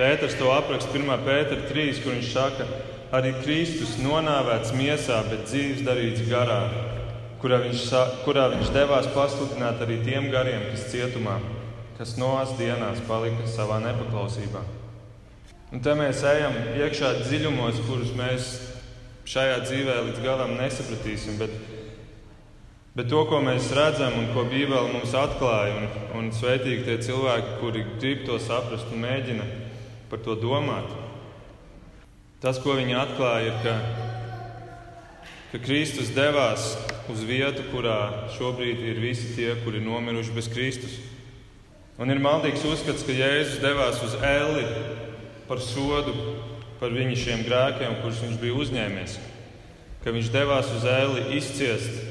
Pēters 0.00 0.34
to 0.40 0.50
apraksta 0.50 0.98
1. 0.98 1.14
pētera 1.30 1.70
3, 1.70 2.02
kur 2.02 2.16
viņš 2.16 2.34
saka, 2.34 2.66
arī 3.14 3.36
Kristus 3.44 3.94
nonāvēts 4.02 4.74
miesā, 4.74 5.22
bet 5.30 5.46
dzīves 5.46 5.86
darīts 5.86 6.26
garā, 6.26 6.58
kurā 7.44 7.60
viņš, 7.68 7.84
kurā 8.24 8.48
viņš 8.56 8.72
devās 8.72 9.12
pasludināt 9.12 9.84
arī 9.84 10.00
tiem 10.06 10.32
gariem, 10.32 10.64
kas 10.72 10.88
cietumā 10.94 11.36
kas 11.98 12.16
noās 12.18 12.54
dienās 12.58 13.02
palika 13.06 13.46
savā 13.50 13.78
nepaklausībā. 13.84 14.62
Un 15.74 15.82
te 15.82 15.94
mēs 15.98 16.22
ejam 16.26 16.56
iekšā 16.78 17.12
dziļumos, 17.20 17.82
kurus 17.86 18.10
mēs 18.18 18.50
šajā 19.30 19.60
dzīvē 19.64 20.00
līdz 20.08 20.24
galam 20.24 20.54
nesapratīsim. 20.58 21.38
Bet, 21.38 21.54
bet 22.98 23.10
to, 23.10 23.22
ko 23.30 23.40
mēs 23.42 23.70
redzam 23.74 24.18
un 24.18 24.26
ko 24.34 24.44
Bībele 24.50 24.90
mums 24.90 25.14
atklāja, 25.18 25.76
un, 25.78 25.86
un 26.18 26.32
sveitīgi 26.34 26.86
tie 26.88 26.98
cilvēki, 27.06 27.58
kuri 27.62 27.86
grib 28.02 28.26
to 28.26 28.40
saprast 28.42 28.90
un 28.90 29.06
mēģina 29.06 29.46
par 30.10 30.22
to 30.26 30.36
domāt, 30.38 30.90
tas, 32.42 32.58
ko 32.62 32.74
viņi 32.78 32.98
atklāja, 32.98 33.54
ir, 33.54 33.62
ka, 33.62 33.78
ka 35.54 35.62
Kristus 35.62 36.10
devās 36.14 36.72
uz 37.12 37.24
vietu, 37.26 37.66
kurā 37.72 38.28
šobrīd 38.36 38.80
ir 38.88 39.00
visi 39.02 39.34
tie, 39.36 39.50
kuri 39.64 39.80
ir 39.80 39.86
nomiruši 39.88 40.34
bez 40.36 40.48
Kristus. 40.52 40.96
Un 42.00 42.10
ir 42.10 42.22
maldīgs 42.22 42.64
uzskats, 42.66 43.04
ka 43.06 43.14
Jēzus 43.14 43.60
devās 43.62 44.00
uz 44.02 44.16
Eli 44.24 44.64
par 45.48 45.60
sodu 45.62 46.14
par 46.80 46.94
viņa 46.94 47.16
šiem 47.16 47.44
grēkiem, 47.46 48.00
kurus 48.02 48.22
viņš 48.24 48.40
bija 48.40 48.58
uzņēmies. 48.64 49.18
Ka 50.04 50.12
viņš 50.12 50.30
devās 50.34 50.72
uz 50.74 50.86
Eli 50.90 51.22
izciest, 51.38 52.02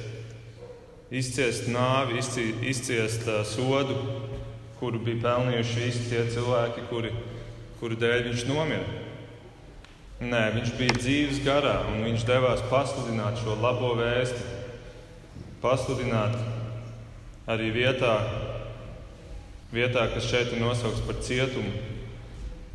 izciest 1.14 1.68
nāvi, 1.70 2.22
izciest 2.72 3.28
uh, 3.28 3.44
sodu, 3.46 3.98
kuru 4.80 5.02
bija 5.04 5.22
pelnījuši 5.28 5.84
visi 5.84 6.08
tie 6.10 6.24
cilvēki, 6.32 6.88
kuri, 6.90 7.12
kuru 7.82 8.00
dēļ 8.00 8.30
viņš 8.30 8.48
nomira. 8.50 9.02
Nē, 10.24 10.44
viņš 10.56 10.74
bija 10.80 10.96
dzīves 10.96 11.44
garā, 11.44 11.82
un 11.92 12.06
viņš 12.08 12.24
devās 12.28 12.64
pasludināt 12.72 13.42
šo 13.44 13.58
labo 13.60 13.92
vēsti, 14.00 14.53
pasludināt 15.64 16.36
arī 17.48 17.72
vietā, 17.72 18.18
vietā 19.72 20.06
kas 20.12 20.28
šeit 20.28 20.52
ir 20.52 20.62
nosaukts 20.62 21.04
par 21.08 21.22
cietumu. 21.24 21.72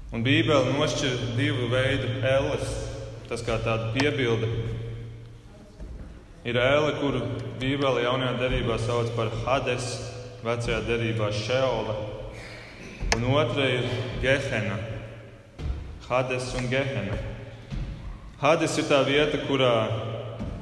Un 0.09 0.25
Bībele 0.25 0.73
nošķir 0.73 1.35
divu 1.37 1.69
veidu 1.69 2.09
elles, 2.25 2.71
tas 3.29 3.45
kā 3.45 3.59
tāda 3.61 3.91
piebilde. 3.93 4.49
Ir 6.49 6.57
ēle, 6.57 6.95
kuru 6.97 7.21
Bībele 7.61 8.07
jaunajā 8.07 8.39
derībā 8.41 8.79
sauc 8.81 9.13
par 9.19 9.29
Hades, 9.45 9.89
vecajā 10.41 10.81
derībā 10.87 11.29
Šeola, 11.35 11.97
un 13.19 13.27
otra 13.35 13.67
ir 13.69 13.85
Gehena, 14.23 14.79
Hades 16.09 16.55
un 16.57 16.71
Gehena. 16.73 17.19
Hades 18.41 18.79
ir 18.81 18.89
tā 18.89 19.03
vieta, 19.05 19.43
kurā, 19.45 19.75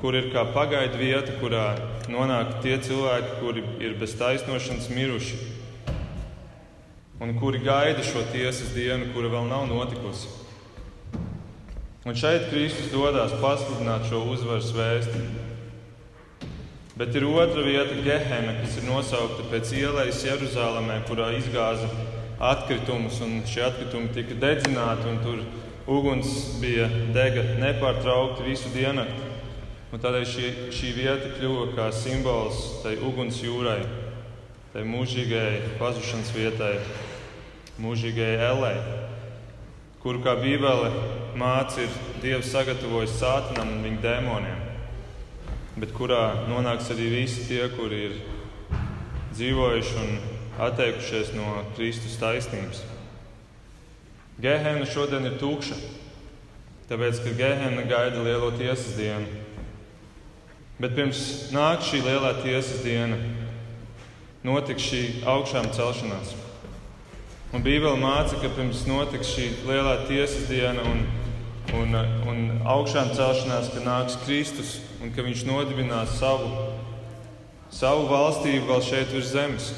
kur 0.01 0.17
ir 0.19 0.33
kā 0.35 0.43
pagaidu 0.57 0.99
vieta, 0.99 1.37
kurā 1.39 1.69
nonāk 2.13 2.59
tie 2.65 2.79
cilvēki, 2.83 3.37
kuri 3.41 3.63
ir 3.83 3.95
bez 4.01 4.15
taisnošanas 4.19 4.91
miruši 4.93 5.39
un 7.21 7.33
kuri 7.41 7.63
gaida 7.65 8.03
šo 8.05 8.23
tiesas 8.33 8.75
dienu, 8.77 9.09
kura 9.15 9.31
vēl 9.33 9.49
nav 9.49 9.65
notikusi. 9.71 10.29
Un 12.07 12.15
šeit 12.15 12.51
Kristus 12.51 12.93
dodas 12.93 13.33
pasludināt 13.41 14.05
šo 14.11 14.21
uzvaras 14.31 14.69
vēsti. 14.77 15.23
Bet 16.97 17.17
ir 17.17 17.27
otra 17.29 17.65
vieta, 17.65 17.97
Gehena, 18.05 18.55
kas 18.61 18.77
ir 18.79 18.87
nosaukta 18.89 19.49
pēc 19.51 19.73
ielas 19.77 20.23
Jeruzalemē, 20.25 21.01
kurā 21.09 21.33
izgāza 21.37 21.89
atkritumus, 22.41 23.19
un 23.25 23.41
šie 23.49 23.65
atkritumi 23.67 24.13
tika 24.15 24.37
dedzināti, 24.41 25.09
un 25.11 25.19
tur 25.25 25.43
Uguns 25.87 26.59
bija 26.59 26.89
dega 27.15 27.45
nepārtraukti 27.61 28.43
visu 28.49 28.73
dienu. 29.97 30.03
Tādēļ 30.03 30.25
šī, 30.25 30.71
šī 30.73 30.93
vieta 30.95 31.31
kļuva 31.39 31.75
kā 31.75 31.93
simbols 31.93 32.83
tai 32.83 32.97
uguns 32.97 33.43
jūrai, 33.43 33.87
tai 34.73 34.85
mūžīgajai 34.85 35.79
pazušanas 35.79 36.33
vietai, 36.35 36.81
mūžīgajai 37.81 38.51
elē, 38.51 38.75
kuru 40.03 40.23
kā 40.23 40.37
Bībele 40.37 40.91
māca, 41.37 41.83
ir 41.83 41.89
Dievs 42.23 42.51
sagatavojis 42.51 43.19
sātanam 43.19 43.77
un 43.77 43.85
viņa 43.85 44.03
dēmoniem, 44.03 44.61
bet 45.77 45.93
kurā 45.93 46.47
nonāks 46.49 46.91
arī 46.91 47.11
visi 47.11 47.47
tie, 47.49 47.69
kuri 47.69 48.07
ir 48.09 48.21
dzīvojuši 49.35 49.97
un 50.01 50.19
atteikušies 50.59 51.35
no 51.37 51.65
Kristus 51.77 52.17
taisnības. 52.17 52.85
Gehena 54.41 54.85
šodien 54.85 55.25
ir 55.25 55.39
tukša, 55.41 55.77
tāpēc 56.89 57.21
ka 57.25 57.33
Gehena 57.37 57.85
gaida 57.89 58.23
lielo 58.25 58.53
tiesas 58.57 58.97
dienu. 58.97 59.46
Bet 60.77 60.93
pirms 60.93 61.21
nāk 61.57 61.81
šī 61.89 62.03
lielā 62.05 62.35
tiesas 62.43 62.83
diena, 62.85 63.17
notiks 64.45 64.85
šī 64.91 65.01
augšām 65.25 65.71
celšanās. 65.73 66.35
Un 67.57 67.65
Bībele 67.65 67.97
māca, 67.97 68.37
ka 68.43 68.51
pirms 68.53 68.83
notiks 68.85 69.31
šī 69.33 69.47
lielā 69.65 69.95
tiesas 70.05 70.45
diena 70.51 70.85
un, 70.85 71.01
un, 71.79 71.97
un 72.29 72.43
augšām 72.69 73.15
celšanās, 73.17 73.71
ka 73.73 73.87
nāks 73.87 74.19
Kristus 74.27 74.75
un 75.01 75.15
ka 75.17 75.25
viņš 75.25 75.47
nodibinās 75.49 76.19
savu, 76.21 76.53
savu 77.73 78.05
valstību 78.13 78.69
vēl 78.69 78.85
šeit 78.85 79.17
virs 79.17 79.33
zemes. 79.33 79.73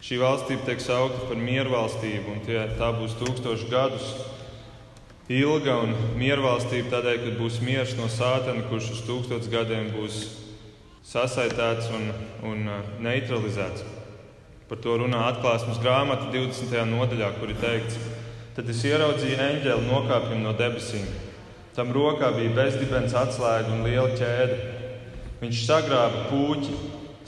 Šī 0.00 0.16
valstība 0.22 0.64
tiek 0.64 0.80
saukta 0.80 1.28
par 1.28 1.36
mieru 1.36 1.76
valstību, 1.76 2.38
un 2.38 2.44
tie, 2.46 2.62
tā 2.80 2.88
būs 2.96 3.20
tūkstoši 3.20 3.68
gadus 3.68 4.08
ilga 5.28 5.74
un 5.84 5.92
mieru 6.16 6.46
valstība 6.46 6.96
tādēļ, 6.96 7.18
ka 7.20 7.32
būs 7.36 7.60
miers 7.60 7.94
no 7.98 8.08
sātana, 8.08 8.64
kurš 8.70 8.94
uz 8.94 9.02
tūkstotis 9.04 9.50
gadiem 9.52 9.90
būs 9.92 10.22
sasaistīts 11.04 11.90
un, 11.92 12.10
un 12.48 12.68
uh, 12.68 12.90
neutralizēts. 13.04 13.84
Par 14.68 14.80
to 14.84 14.96
runā 15.00 15.22
atklāsmes 15.30 15.80
grāmata 15.80 16.28
20. 16.32 16.72
nodaļā, 16.88 17.30
kur 17.38 17.52
ir 17.52 17.60
teikts, 17.60 18.00
tad 18.56 18.68
es 18.68 18.82
ieraudzīju 18.84 19.38
eņģeli 19.40 19.86
nokāpjumu 19.88 20.42
no 20.44 20.52
debesīm. 20.56 21.06
Tam 21.76 21.92
rokā 21.94 22.32
bija 22.34 22.56
bezdibens 22.56 23.14
atslēga 23.16 23.70
un 23.70 23.84
liela 23.86 24.10
ķēde. 24.18 24.58
Viņš 25.38 25.64
sagrāba 25.68 26.24
puķi, 26.32 26.74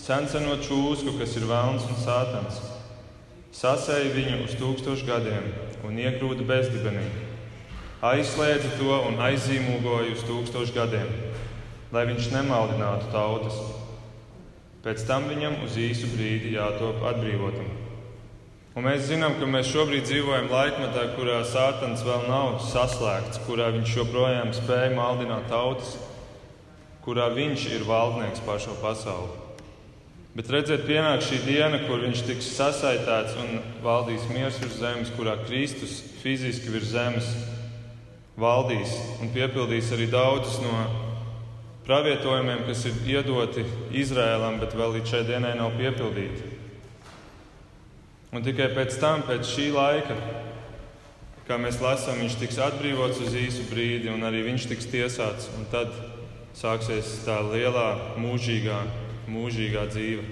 senseno 0.00 0.56
čūsku, 0.64 1.14
kas 1.20 1.36
ir 1.38 1.46
vēlns 1.48 1.86
un 1.86 2.00
sātans. 2.00 2.60
Sasēja 3.54 4.12
viņu 4.16 4.44
uz 4.48 4.56
tūkstošu 4.58 5.08
gadiem 5.08 5.52
un 5.86 6.00
iegrūda 6.00 6.48
bezdibenī. 6.48 7.29
Aizslēdza 8.00 8.78
to 8.78 8.94
un 9.10 9.18
aizīmūgoja 9.20 10.14
uz 10.14 10.22
tūkstošu 10.24 10.72
gadiem, 10.72 11.08
lai 11.92 12.06
viņš 12.08 12.30
nemaldinātu 12.32 13.10
tautas. 13.12 13.58
Pēc 14.80 15.04
tam 15.04 15.26
viņam 15.28 15.58
uz 15.66 15.76
īsu 15.76 16.08
brīdi 16.14 16.54
jātop 16.54 17.02
atbrīvotam. 17.10 17.68
Un 18.72 18.86
mēs 18.86 19.04
zinām, 19.10 19.34
ka 19.36 19.44
mēs 19.44 19.68
šobrīd 19.68 20.08
dzīvojam 20.08 20.48
laikmetā, 20.48 21.10
kurā 21.18 21.42
Sātans 21.44 22.00
vēl 22.06 22.24
nav 22.30 22.62
saslēgts, 22.70 23.42
kurā 23.44 23.68
viņš 23.76 23.92
joprojām 23.98 24.54
spēj 24.56 24.94
maldināt 24.96 25.52
tautas, 25.52 25.98
kurā 27.04 27.28
viņš 27.36 27.68
ir 27.74 27.84
valdnieks 27.84 28.40
pār 28.48 28.64
šo 28.64 28.80
pasauli. 28.80 29.36
Bet 30.40 30.48
redziet, 30.56 30.88
pienāk 30.88 31.20
šī 31.26 31.44
diena, 31.44 31.84
kur 31.84 32.00
viņš 32.00 32.24
tiks 32.32 32.52
sasaitāts 32.56 33.36
un 33.44 33.60
valdīs 33.84 34.24
miers 34.32 34.56
virs 34.62 34.80
zemes, 34.80 35.12
kurā 35.20 35.36
Kristus 35.44 36.00
fiziski 36.22 36.72
virs 36.72 36.94
zemes 36.96 37.34
valdīs 38.40 38.94
un 39.20 39.32
piepildīs 39.34 39.92
arī 39.94 40.08
daudzus 40.10 40.60
no 40.64 40.72
pravietojumiem, 41.86 42.64
kas 42.68 42.84
ir 42.88 43.00
iedoti 43.16 43.64
Izrēlam, 44.02 44.60
bet 44.62 44.76
vēl 44.78 44.96
līdz 44.98 45.12
šai 45.12 45.22
dienai 45.28 45.56
nav 45.58 45.74
piepildīti. 45.78 46.56
Un 48.30 48.46
tikai 48.46 48.70
pēc 48.76 48.96
tam, 49.02 49.24
pēc 49.26 49.48
šī 49.48 49.70
laika, 49.74 50.14
kā 51.48 51.58
mēs 51.58 51.80
lasām, 51.82 52.20
viņš 52.22 52.38
tiks 52.38 52.60
atbrīvots 52.62 53.18
uz 53.26 53.34
īsu 53.34 53.66
brīdi, 53.72 54.12
un 54.12 54.22
arī 54.22 54.44
viņš 54.46 54.68
tiks 54.70 54.90
tiesāts. 54.92 55.50
Tad 55.72 55.90
sāksies 56.54 57.24
tā 57.26 57.40
lielā 57.50 57.88
mūžīgā 58.22 58.82
mūžīgā 59.30 59.86
dzīve. 59.90 60.22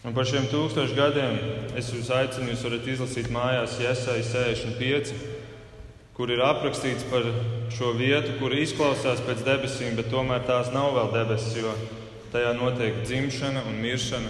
Un 0.00 0.14
par 0.16 0.24
šiem 0.24 0.46
tūkstošiem 0.48 0.96
gadiem 0.96 1.34
es 1.76 1.90
jūs 1.92 2.08
aicinu, 2.16 2.54
jūs 2.54 2.62
varat 2.64 2.86
izlasīt 2.88 3.28
mājās 3.34 3.76
Iesai 3.82 4.22
65, 4.24 5.12
kur 6.20 6.28
ir 6.28 6.42
aprakstīts 6.44 7.06
par 7.08 7.24
šo 7.72 7.94
vietu, 7.96 8.34
kur 8.36 8.52
izklausās 8.52 9.22
pēc 9.24 9.38
debesīm, 9.40 9.94
bet 9.96 10.10
tomēr 10.12 10.42
tās 10.44 10.68
nav 10.68 10.90
vēl 10.92 11.06
debesis, 11.14 11.54
jo 11.62 11.70
tajā 12.34 12.50
notiek 12.58 12.98
dzimšana 13.06 13.62
un 13.64 13.78
miršana. 13.80 14.28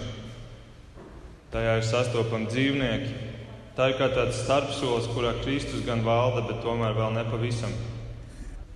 Tajā 1.51 1.73
ir 1.81 1.83
sastopami 1.83 2.47
dzīvnieki. 2.47 3.09
Tā 3.75 3.89
ir 3.91 3.97
kā 3.99 4.07
tāds 4.15 4.39
starpsolis, 4.39 5.09
kurā 5.11 5.33
Kristus 5.41 5.83
gan 5.83 6.05
valda, 6.05 6.45
bet 6.47 6.61
tomēr 6.63 6.95
vēl 6.95 7.11
nepavisam. 7.17 7.73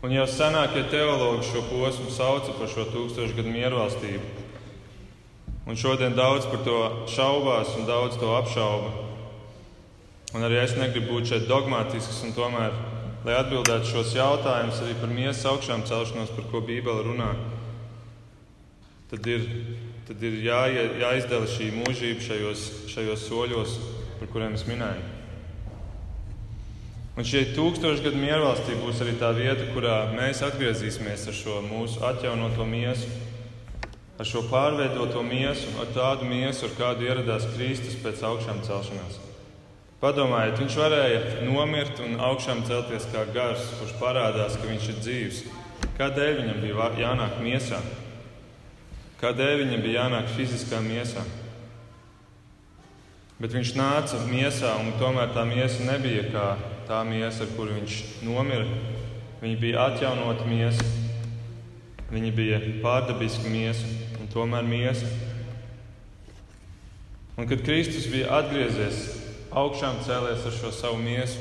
Un 0.04 0.12
jau 0.12 0.26
senākie 0.28 0.84
teologi 0.92 1.48
šo 1.54 1.64
posmu 1.70 2.12
sauca 2.12 2.58
par 2.58 2.68
šo 2.74 2.84
tūkstošu 2.90 3.38
gadu 3.38 3.54
miervalstību. 3.54 4.44
Un 5.72 5.80
šodien 5.80 6.20
daudz 6.20 6.52
par 6.52 6.68
to 6.68 6.82
šaubās 7.16 7.72
un 7.80 7.88
daudz 7.88 8.20
to 8.20 8.36
apšauba. 8.42 8.92
Un 10.36 10.44
arī 10.44 10.60
es 10.66 10.76
negribu 10.76 11.16
būt 11.16 11.32
šeit 11.32 11.48
dogmatisks, 11.48 12.20
un 12.28 12.36
tomēr, 12.36 12.76
lai 13.26 13.40
atbildētu 13.40 13.90
šos 13.90 14.14
jautājumus 14.14 14.84
arī 14.86 14.94
par 15.00 15.10
miesas 15.10 15.48
augšām 15.50 15.84
celšanos, 15.90 16.34
par 16.36 16.46
ko 16.52 16.62
Bībele 16.62 17.08
runā, 17.08 17.32
tad 19.10 19.26
ir, 19.30 19.48
tad 20.06 20.22
ir 20.30 20.38
jā, 20.46 20.62
jāizdala 21.02 21.50
šī 21.50 21.72
mūžība 21.74 22.22
šajos, 22.22 22.66
šajos 22.94 23.26
soļos, 23.26 23.76
par 24.20 24.30
kuriem 24.30 24.58
es 24.58 24.68
minēju. 24.70 25.12
Un 27.16 27.24
šī 27.26 27.46
tūkstošgadu 27.56 28.20
miervalstī 28.20 28.76
būs 28.78 29.00
arī 29.02 29.16
tā 29.18 29.32
vieta, 29.34 29.70
kurā 29.74 30.02
mēs 30.12 30.44
atgriezīsimies 30.46 31.30
ar 31.32 31.38
šo 31.38 31.62
mūsu 31.64 32.04
atjaunoto 32.06 32.68
miesu, 32.68 33.08
ar 34.20 34.28
šo 34.28 34.44
pārveidoto 34.52 35.24
miesu, 35.26 35.72
ar 35.82 35.94
tādu 35.96 36.28
miesu, 36.30 36.68
ar 36.68 36.76
kādu 36.78 37.08
ieradās 37.08 37.48
Kristus 37.56 37.96
pēc 38.04 38.22
augšām 38.28 38.62
celšanās. 38.68 39.25
Padomājiet, 40.02 40.60
viņš 40.60 40.76
varēja 40.78 41.20
nomirt 41.48 42.02
un 42.04 42.18
augšām 42.20 42.66
celties 42.68 43.08
kā 43.14 43.24
gars, 43.34 43.70
kurš 43.80 43.96
parādās, 44.02 44.58
ka 44.60 44.68
viņš 44.68 44.90
ir 44.92 45.00
dzīves. 45.00 45.40
Kādēļ 45.96 46.42
viņam 46.42 46.62
bija 46.64 46.90
jānāk 47.00 47.40
miesā? 47.44 47.80
Kādēļ 49.22 49.64
viņam 49.64 49.84
bija 49.86 50.04
jānāk 50.04 50.30
fiziskā 50.36 50.82
miesā? 50.84 51.24
Bet 53.40 53.56
viņš 53.56 53.74
nāca 53.76 54.20
miesā, 54.30 54.76
un 54.80 54.94
tomēr 55.00 55.34
tā 55.36 55.44
miesa 55.48 55.88
nebija 55.88 56.28
kā 56.32 56.46
tā 56.88 57.02
miesa, 57.08 57.44
ar 57.44 57.56
kuru 57.56 57.76
viņš 57.80 58.00
nomira, 58.24 58.68
viņa 59.42 59.60
bija 59.60 59.90
atjaunota 59.90 60.48
miesa, 60.48 60.86
viņa 62.12 62.32
bija 62.36 62.62
pārdabiska 62.84 63.52
miesa. 63.52 63.96
tomēr 64.36 64.66
miesa. 64.68 65.08
Un 67.40 67.48
kad 67.48 67.62
Kristus 67.64 68.10
bija 68.12 68.34
atgriezies 68.36 69.25
augšām 69.56 70.02
cēlies 70.06 70.46
ar 70.46 70.56
šo 70.56 70.72
savu 70.76 71.00
miesu, 71.00 71.40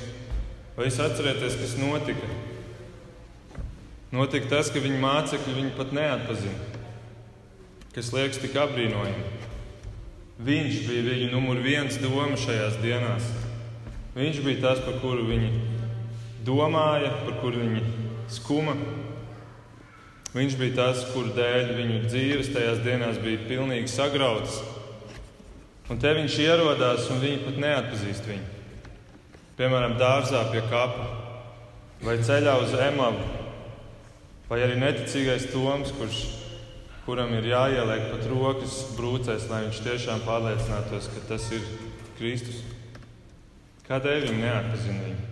vai 0.77 0.89
jūs 0.89 1.01
atcerieties, 1.03 1.59
kas 1.61 1.77
notika? 1.81 2.29
Notika 4.15 4.53
tas, 4.53 4.71
ka 4.71 4.83
viņa 4.83 5.01
mācekļi 5.03 5.57
viņu 5.57 5.73
pat 5.75 5.95
neatpazina, 5.97 6.83
kas 7.97 8.13
liekas 8.15 8.39
tik 8.43 8.55
apbrīnojami. 8.63 9.43
Viņš 10.45 10.79
bija 10.87 11.03
viņu 11.09 11.31
numur 11.33 11.59
viens 11.63 11.99
doma 12.03 12.39
šajās 12.39 12.79
dienās. 12.83 13.27
Viņš 14.15 14.41
bija 14.47 14.63
tas, 14.63 14.83
par 14.87 15.01
kuru 15.03 15.27
viņi 15.27 15.51
domāja, 16.47 17.11
par 17.25 17.41
kuru 17.43 17.63
viņi 17.63 17.83
skuma. 18.31 18.77
Viņš 20.35 20.57
bija 20.59 20.75
tas, 20.79 21.03
kur 21.15 21.31
dēļ 21.35 21.75
viņu 21.79 21.99
dzīves 22.09 22.51
tajās 22.55 22.83
dienās 22.87 23.19
bija 23.23 23.43
pilnīgi 23.47 23.91
sagrautas. 23.91 24.59
Un 25.93 25.99
te 26.01 26.15
viņš 26.17 26.39
ierodās, 26.41 27.11
un 27.13 27.19
viņi 27.21 27.43
pat 27.45 27.59
neatpazīst 27.61 28.29
viņu. 28.29 28.63
Piemēram, 29.59 29.99
dārzā 30.01 30.41
pie 30.49 30.63
kapa, 30.71 31.11
vai 32.01 32.17
ceļā 32.25 32.55
uz 32.63 32.73
emavu, 32.87 33.21
vai 34.49 34.63
arī 34.65 34.79
neticīgais 34.81 35.51
Toms, 35.53 35.93
kurš, 35.99 36.23
kuram 37.05 37.37
ir 37.37 37.51
jāieliek 37.53 38.09
pat 38.15 38.25
rokas 38.33 38.79
brūcēs, 38.97 39.45
lai 39.53 39.67
viņš 39.67 39.83
tiešām 39.85 40.25
pārliecinātos, 40.25 41.11
ka 41.13 41.27
tas 41.35 41.51
ir 41.53 41.69
Kristus. 42.17 42.65
Kādēļ 43.85 44.29
viņi 44.31 44.41
neatpazina 44.41 45.05
viņu? 45.05 45.31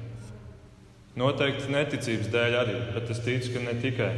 Noteikti 1.16 1.72
neticības 1.72 2.28
dēļ 2.32 2.60
arī, 2.60 2.78
bet 2.92 3.10
es 3.12 3.24
ticu, 3.24 3.56
ka 3.56 3.64
ne 3.64 3.78
tikai. 3.80 4.12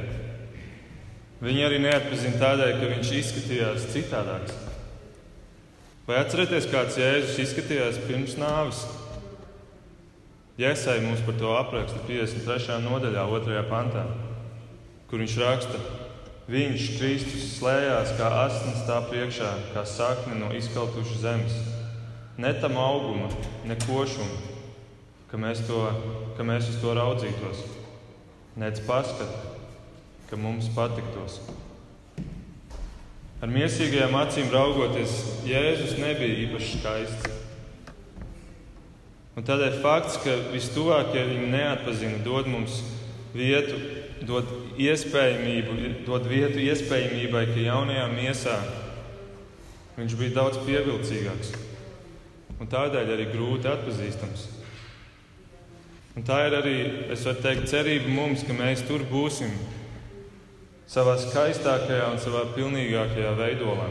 Viņi 1.47 1.67
arī 1.71 1.81
neatpazina 1.87 2.43
tādēļ, 2.43 2.77
ka 2.81 2.91
viņš 2.91 3.19
izskatījās 3.23 3.91
citādāks. 3.95 4.74
Vai 6.05 6.21
atcerieties, 6.21 6.69
kāds 6.69 6.99
Jēzus 7.01 7.41
izskatījās 7.47 8.01
pirms 8.05 8.37
nāves? 8.37 8.85
Jēzai 10.61 11.01
mums 11.03 11.25
par 11.25 11.39
to 11.41 11.53
apraksta 11.57 12.03
53. 12.07 12.81
nodaļā, 12.85 13.27
2. 13.33 13.63
pantā, 13.71 14.05
kur 15.11 15.25
viņš 15.25 15.39
raksta, 15.41 15.81
Viņš, 16.45 16.89
Kristus, 16.99 17.45
slēdzās 17.57 18.11
kā 18.19 18.27
asins 18.43 18.83
tā 18.85 18.99
priekšā, 19.09 19.49
kā 19.73 19.81
sakne 19.89 20.37
no 20.37 20.51
izkaltušas 20.53 21.23
zemes. 21.23 21.55
Ne 22.37 22.51
tam 22.61 22.77
auguma, 22.77 23.31
ne 23.65 23.79
košuma, 23.81 24.43
ka 25.31 25.41
mēs, 25.41 25.63
to, 25.65 25.81
ka 26.37 26.45
mēs 26.45 26.69
uz 26.69 26.77
to 26.83 26.93
raudzītos, 26.99 27.63
nec 28.61 28.83
paskatu, 28.85 29.57
ka 30.29 30.37
mums 30.37 30.69
patiktos. 30.77 31.41
Ar 33.45 33.51
mīsīgajām 33.53 34.15
acīm 34.17 34.47
raugoties, 34.49 35.15
Jēzus 35.45 35.99
nebija 36.01 36.47
īpaši 36.47 36.79
skaists. 36.79 37.35
Un 39.37 39.45
tādēļ 39.45 39.75
fakts, 39.83 40.17
ka 40.25 40.37
vistuvākie 40.49 41.27
viņu 41.29 41.51
neatpazina, 41.53 42.23
dod 42.25 42.49
mums 42.49 42.79
vietu, 43.37 43.77
dod, 44.25 44.49
dod 46.07 46.31
vietu 46.31 46.65
iespējamībai, 46.65 47.45
ka 47.51 47.67
jaunajā 47.67 48.09
miesā 48.15 48.57
viņš 49.99 50.17
bija 50.23 50.37
daudz 50.41 50.65
pievilcīgāks 50.65 51.53
un 52.57 52.73
tādēļ 52.73 53.13
arī 53.13 53.29
grūti 53.29 53.69
atpazīstams. 53.69 54.49
Un 56.17 56.25
tā 56.25 56.47
ir 56.49 56.57
arī, 56.63 56.77
es 57.13 57.29
varu 57.29 57.45
teikt, 57.45 57.69
cerība 57.69 58.09
mums, 58.09 58.49
ka 58.49 58.57
mēs 58.57 58.89
tur 58.89 59.05
būsim 59.13 59.53
savā 60.91 61.17
skaistākajā 61.21 62.11
un 62.13 62.21
savā 62.23 62.45
pilnīgākajā 62.55 63.33
veidolā. 63.39 63.89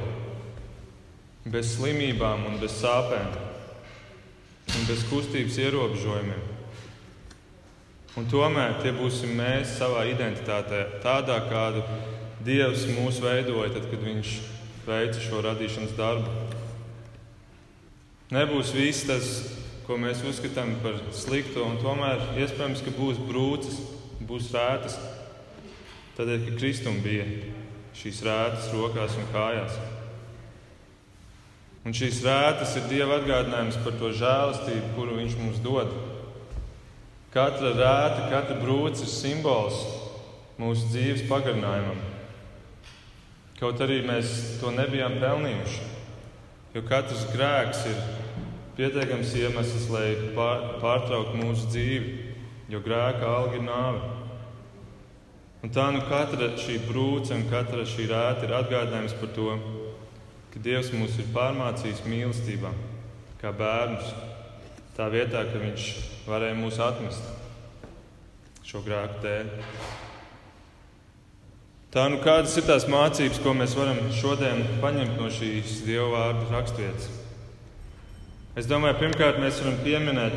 Bez 1.43 1.73
slimībām 1.75 2.45
un 2.47 2.59
bez 2.61 2.77
sāpēm, 2.79 3.33
un 4.73 4.87
bez 4.87 5.03
kustības 5.09 5.59
ierobežojumiem. 5.59 6.49
Un 8.13 8.27
tomēr 8.29 8.77
tie 8.83 8.93
būsim 8.93 9.33
mēs 9.35 9.77
savā 9.79 10.05
identitātē, 10.11 10.85
tādā 11.03 11.39
kādu 11.49 11.81
Dievs 12.43 12.83
mūs 12.91 13.21
veidoja, 13.23 13.71
tad, 13.71 13.87
kad 13.87 14.01
Viņš 14.03 14.31
veica 14.83 15.21
šo 15.23 15.39
radīšanas 15.45 15.93
darbu. 15.95 16.31
Nebūs 18.33 18.73
viss 18.75 19.05
tas, 19.07 19.29
ko 19.87 19.95
mēs 19.99 20.23
uzskatām 20.27 20.75
par 20.83 20.97
sliktu, 21.15 21.63
un 21.63 21.79
tomēr 21.79 22.21
iespējams, 22.43 22.83
ka 22.83 22.93
būs 22.97 23.21
brūces, 23.29 23.79
būs 24.27 24.51
rētas. 24.55 24.97
Tādēļ, 26.13 26.43
ka 26.45 26.51
Kristum 26.59 26.99
bija 27.01 27.23
šīs 27.97 28.19
rētas 28.21 28.67
rokās 28.69 29.15
un 29.17 29.25
kājās. 29.33 29.77
Un 31.83 31.95
šīs 31.97 32.19
rētas 32.21 32.75
ir 32.77 32.85
Dieva 32.91 33.17
atgādinājums 33.17 33.79
par 33.81 33.97
to 33.97 34.11
žēlastību, 34.13 34.91
kuru 34.93 35.17
Viņš 35.17 35.39
mums 35.41 35.57
dod. 35.65 35.89
Katra 37.33 37.73
rēta, 37.73 38.29
katra 38.29 38.59
brūce 38.61 39.07
ir 39.07 39.09
simbols 39.09 39.81
mūsu 40.61 40.93
dzīves 40.93 41.25
pagarinājumam. 41.31 41.97
Kaut 43.57 43.81
arī 43.81 44.03
mēs 44.05 44.59
to 44.61 44.69
nebijām 44.75 45.17
pelnījuši, 45.17 45.91
jo 46.75 46.85
katrs 46.85 47.25
grēks 47.33 47.87
ir 47.89 48.01
pietiekams 48.77 49.33
iemesls, 49.41 49.89
lai 49.89 50.07
pārtrauktu 50.37 51.41
mūsu 51.41 51.73
dzīvi, 51.73 52.19
jo 52.69 52.85
grēka 52.85 53.33
alga 53.33 53.57
ir 53.57 53.65
nāve. 53.65 54.22
Un 55.63 55.71
tā 55.71 55.85
nu 55.95 56.01
katra 56.09 56.49
šī 56.59 56.81
brūce 56.89 57.31
un 57.37 57.45
katra 57.47 57.85
šī 57.87 58.09
rēta 58.09 58.43
ir 58.43 58.51
atgādinājums 58.57 59.13
par 59.15 59.29
to, 59.31 59.53
ka 60.51 60.59
Dievs 60.59 60.89
mūs 60.91 61.15
ir 61.23 61.29
pārmācījis 61.31 62.01
mīlestībā, 62.03 62.71
kā 63.39 63.53
bērnus, 63.55 64.09
tā 64.97 65.07
vietā, 65.13 65.45
ka 65.47 65.61
Viņš 65.61 65.85
varēja 66.27 66.57
mūs 66.59 66.79
atmest 66.83 67.31
šo 68.67 68.83
grēku 68.83 69.23
dēļ. 69.23 69.53
Tā 71.93 72.07
nu 72.09 72.19
kādas 72.25 72.57
ir 72.59 72.67
tās 72.67 72.87
mācības, 72.89 73.39
ko 73.39 73.53
mēs 73.55 73.75
varam 73.77 73.99
šodien 74.17 74.65
paņemt 74.81 75.15
no 75.19 75.29
šīs 75.31 75.83
Dieva 75.87 76.09
vārdu 76.11 76.47
raksturvietas? 76.51 77.07
Es 78.59 78.67
domāju, 78.67 78.99
pirmkārt, 78.99 79.39
mēs 79.39 79.63
varam 79.63 79.79
pieminēt 79.85 80.35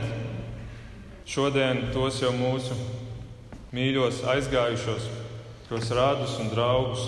šodien 1.27 1.89
tos 1.97 2.23
jau 2.23 2.31
mūsu 2.37 2.79
mīļos, 3.77 4.23
aizgājušos, 4.33 5.09
tos 5.69 5.91
rādus 5.95 6.37
un 6.43 6.51
draugus, 6.53 7.07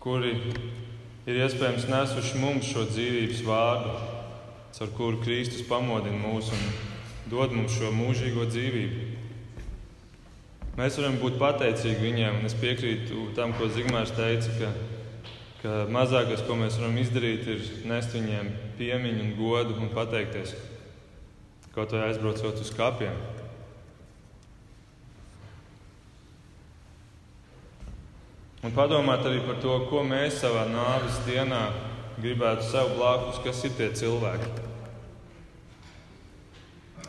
kuri 0.00 0.34
ir 1.28 1.40
iespējams 1.44 1.88
nesuši 1.90 2.40
mums 2.40 2.68
šo 2.72 2.86
dzīvības 2.88 3.42
vārdu, 3.46 3.96
ar 4.80 4.92
kuru 4.96 5.20
Kristus 5.20 5.66
pamodina 5.68 6.16
mūs 6.22 6.48
un 6.56 6.62
dod 7.28 7.52
mums 7.52 7.74
šo 7.76 7.90
mūžīgo 7.92 8.46
dzīvību. 8.48 9.08
Mēs 10.80 10.96
varam 10.96 11.18
būt 11.20 11.36
pateicīgi 11.42 12.00
viņiem, 12.00 12.40
un 12.40 12.48
es 12.48 12.56
piekrītu 12.56 13.34
tam, 13.36 13.52
ko 13.58 13.68
Zigmārs 13.68 14.14
teica, 14.16 14.54
ka 14.56 14.70
ka 15.60 15.84
mazākais, 15.92 16.40
ko 16.48 16.56
mēs 16.56 16.78
varam 16.80 16.96
izdarīt, 17.00 17.44
ir 17.52 17.64
nest 17.88 18.14
viņiem 18.16 18.48
piemiņu 18.78 19.26
un 19.26 19.34
godu 19.36 19.76
un 19.76 19.92
pateikties. 19.92 20.54
Kaut 21.74 21.92
vai 21.92 22.06
aizbraucot 22.08 22.62
uz 22.64 22.72
kapiem. 22.74 23.14
Un 28.60 28.74
padomāt 28.76 29.24
arī 29.24 29.40
par 29.46 29.56
to, 29.62 29.78
ko 29.88 30.02
mēs 30.04 30.42
savā 30.42 30.66
nāves 30.68 31.16
dienā 31.24 31.62
gribētu 32.20 32.66
sev 32.68 32.90
blakus, 32.98 33.38
kas 33.44 33.62
ir 33.64 33.72
tie 33.78 33.88
cilvēki. 33.96 34.50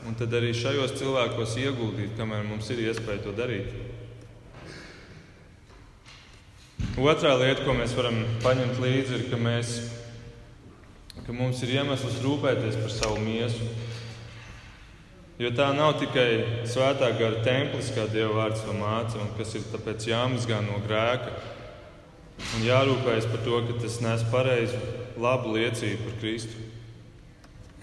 Un 0.07 0.15
tad 0.17 0.31
arī 0.33 0.53
šajos 0.55 0.95
cilvēkos 0.97 1.57
ieguldīt, 1.61 2.15
kamēr 2.17 2.47
mums 2.47 2.71
ir 2.73 2.85
iespēja 2.87 3.25
to 3.25 3.35
darīt. 3.37 3.67
Otrā 6.97 7.35
lieta, 7.39 7.65
ko 7.67 7.75
mēs 7.77 7.93
varam 7.95 8.23
paņemt 8.43 8.79
līdzi, 8.81 9.19
ir, 9.19 9.27
ka, 9.31 9.37
mēs, 9.39 9.75
ka 11.27 11.35
mums 11.35 11.61
ir 11.63 11.75
iemesls 11.77 12.17
rūpēties 12.23 12.79
par 12.79 12.95
savu 12.95 13.21
miesu. 13.23 13.67
Jo 15.41 15.49
tā 15.57 15.71
nav 15.73 15.95
tikai 15.97 16.65
svētā 16.69 17.07
gara 17.17 17.39
templis, 17.41 17.87
kā 17.95 18.03
Dieva 18.11 18.43
vārds 18.43 18.61
to 18.61 18.75
māca, 18.77 19.17
un 19.17 19.31
kas 19.39 19.55
ir 19.57 19.63
tāpēc 19.71 20.05
jāmazgā 20.11 20.59
no 20.67 20.77
grēka. 20.83 21.33
Un 22.57 22.65
jārūpējas 22.67 23.25
par 23.31 23.41
to, 23.45 23.61
ka 23.65 23.79
tas 23.81 23.95
nes 24.05 24.25
pareizu, 24.29 24.77
labu 25.21 25.55
liecību 25.55 26.05
par 26.05 26.19
Kristu. 26.21 26.67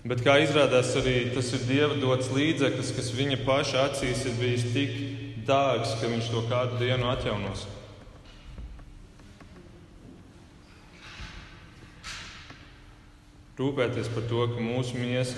Bet 0.06 0.22
kā 0.22 0.36
izrādās, 0.44 0.92
arī 1.00 1.16
tas 1.34 1.50
ir 1.58 1.66
Dieva 1.66 1.98
dots 1.98 2.30
līdzeklis, 2.30 2.94
kas 2.94 3.10
viņa 3.18 3.40
paša 3.42 3.88
acīs 3.88 4.22
ir 4.30 4.38
bijis 4.38 4.68
tik 4.76 4.94
dārgs, 5.48 5.98
ka 5.98 6.12
viņš 6.14 6.30
to 6.30 6.44
kādu 6.52 6.78
dienu 6.84 7.10
atjaunos. 7.10 7.66
rūpēties 13.58 14.06
par 14.14 14.22
to, 14.30 14.44
ka 14.52 14.62
mūsu 14.62 14.98
miesa 15.00 15.34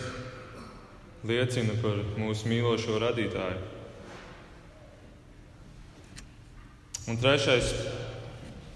liecina 1.26 1.76
par 1.82 2.00
mūsu 2.18 2.48
mīlošo 2.48 2.98
radītāju. 3.02 3.60
Un 7.10 7.18
trešais, 7.20 7.72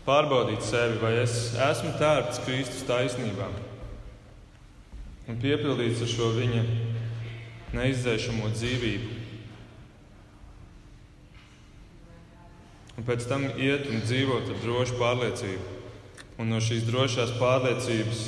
pārbaudīt 0.05 0.65
sevi, 0.65 0.99
vai 1.01 1.15
es 1.23 1.55
esmu 1.55 1.95
tērpts 2.01 2.43
Kristus 2.45 2.85
taisnībā 2.89 3.49
un 5.31 5.39
piepildīts 5.41 6.03
ar 6.05 6.11
šo 6.11 6.33
viņa 6.37 6.65
neizdzēšamo 7.75 8.51
dzīvību. 8.53 9.13
Un 12.95 13.07
pēc 13.09 13.25
tam 13.27 13.47
iet 13.57 13.89
un 13.91 14.05
dzīvot 14.05 14.53
ar 14.53 14.61
drošu 14.63 14.99
pārliecību, 15.01 15.73
un 16.43 16.53
no 16.53 16.61
šīs 16.63 16.85
drošās 16.87 17.33
pārliecības 17.41 18.27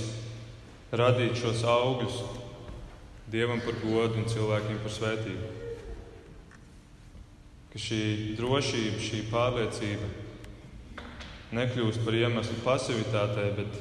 radīt 0.97 1.37
šos 1.39 1.63
augļus 1.71 2.19
Dievam 3.37 3.59
par 3.61 3.75
godu 3.83 4.17
un 4.17 4.31
cilvēkiem 4.33 4.79
par 4.81 4.93
svētību. 4.95 5.49
Ka 7.69 7.81
šī 7.85 7.99
drošība, 8.39 9.01
šī 9.05 9.19
pārliecība 9.29 10.07
nekļūst 11.59 12.01
par 12.07 12.17
iemeslu 12.17 12.57
pasivitātei, 12.65 13.51
bet 13.59 13.77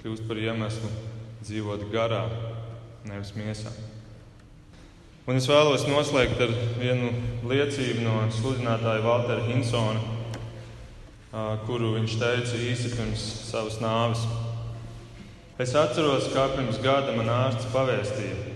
kļūst 0.00 0.26
par 0.26 0.40
iemeslu 0.42 0.90
dzīvot 1.44 1.84
garā, 1.92 2.24
nevis 3.06 3.30
miesā. 3.38 3.70
Un 5.30 5.38
es 5.38 5.46
vēlos 5.46 5.86
noslēgt 5.86 6.42
ar 6.42 6.50
vienu 6.80 7.12
liecību 7.46 8.02
no 8.02 8.16
sludinātāja 8.34 9.04
Valtera 9.06 9.46
Hinsona, 9.46 10.02
kuru 11.68 11.94
viņš 12.00 12.18
teica 12.18 12.64
īsi 12.66 12.90
pirms 12.96 13.28
savas 13.46 13.78
nāves. 13.78 14.26
Es 15.62 15.76
atceros, 15.78 16.32
kā 16.34 16.48
pirms 16.56 16.82
gada 16.82 17.14
man 17.14 17.30
ārsts 17.30 17.70
pavēstīja, 17.70 18.51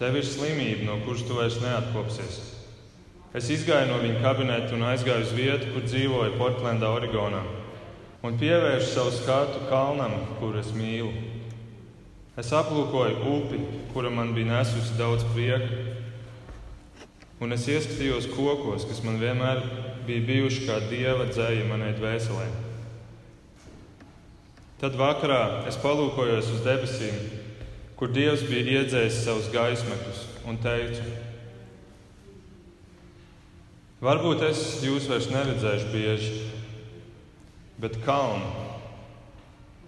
tev 0.00 0.18
ir 0.20 0.26
slimība, 0.28 0.84
no 0.88 0.98
kuras 1.04 1.24
tu 1.26 1.36
vairs 1.38 1.56
neatkopsies. 1.62 2.40
Es 3.36 3.48
izgāju 3.52 3.90
no 3.90 4.00
viņa 4.00 4.20
kabineta 4.24 4.74
un 4.76 4.84
aizgāju 4.88 5.26
uz 5.26 5.32
vietu, 5.36 5.70
kur 5.74 5.84
dzīvoju 5.84 6.36
Portlandā, 6.40 6.88
Oregonā, 6.96 7.42
un 8.24 8.38
pievēršu 8.40 8.92
savu 8.92 9.12
skatu 9.12 9.64
kalnam, 9.70 10.14
kur 10.40 10.56
es 10.60 10.70
mīlu. 10.76 11.12
Es 12.36 12.52
aplūkoju 12.52 13.32
upi, 13.32 13.60
kura 13.94 14.12
man 14.12 14.34
bija 14.36 14.58
nesusi 14.58 14.96
daudz 14.98 15.24
prieka, 15.32 15.68
un 17.40 17.52
es 17.56 17.64
ieskatījos 17.68 18.28
kokos, 18.32 18.84
kas 18.88 19.02
man 19.04 19.20
vienmēr 19.20 19.62
bija 20.08 20.24
bijuši 20.28 20.64
kā 20.68 20.80
dieva 20.90 21.28
dzēja 21.28 21.64
manai 21.68 21.94
dvēselē. 21.96 22.46
Tad 24.80 24.96
vakarā 25.00 25.66
es 25.68 25.76
palūkojos 25.80 26.52
uz 26.52 26.64
debesīm, 26.64 27.45
kur 27.96 28.12
Dievs 28.12 28.44
bija 28.48 28.82
iedzēsis 28.82 29.24
savus 29.24 29.48
gaismekļus, 29.54 30.22
un 30.46 30.60
teicu: 30.62 31.08
Varbūt 34.04 34.44
es 34.50 34.62
jūs 34.84 35.08
vairs 35.08 35.30
neredzēšu 35.32 35.92
bieži, 35.94 36.32
bet 37.80 38.00
kalnu 38.04 38.66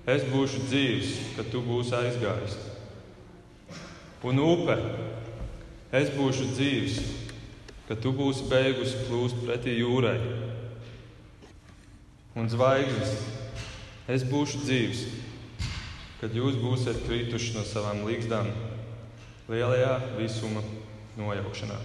Es 0.09 0.23
būšu 0.25 0.63
dzīves, 0.71 1.09
kad 1.37 1.51
tu 1.53 1.61
būsi 1.61 1.93
aizgājis. 1.93 2.55
Un 4.25 4.39
upe, 4.41 4.77
es 5.93 6.09
būšu 6.15 6.47
dzīves, 6.55 6.95
kad 7.91 8.01
tu 8.01 8.15
būsi 8.17 8.47
beigusi 8.49 9.03
plūst 9.05 9.43
pretī 9.43 9.75
jūrai. 9.77 10.17
Un 12.41 12.49
zvaigznes, 12.49 13.13
es 14.09 14.25
būšu 14.31 14.63
dzīves, 14.63 15.05
kad 16.21 16.35
jūs 16.35 16.59
būsiet 16.63 17.05
krituši 17.07 17.55
no 17.57 17.67
savām 17.67 18.05
līgzdām 18.09 18.51
lielajā 19.49 19.93
visuma 20.17 20.65
nojaukšanā. 21.19 21.79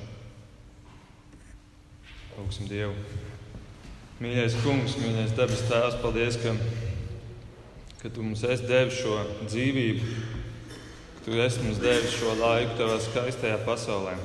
Lūksim 2.38 2.71
Dievu! 2.71 2.95
Mīļais 4.23 4.55
kungs, 4.63 4.97
mīļais 5.01 5.36
debes 5.38 5.65
tēvs, 5.69 5.99
paldies! 6.01 6.39
Ka 6.41 6.55
ka 8.03 8.09
tu 8.09 8.19
mums 8.19 8.41
esi 8.43 8.65
devis 8.67 8.97
šo 8.99 9.15
dzīvību, 9.47 10.07
ka 11.15 11.21
tu 11.23 11.38
esi 11.39 11.61
mums 11.63 11.77
devis 11.79 12.11
šo 12.11 12.34
laiku 12.36 12.73
tavā 12.75 12.97
skaistajā 12.99 13.61
pasaulē. 13.63 14.17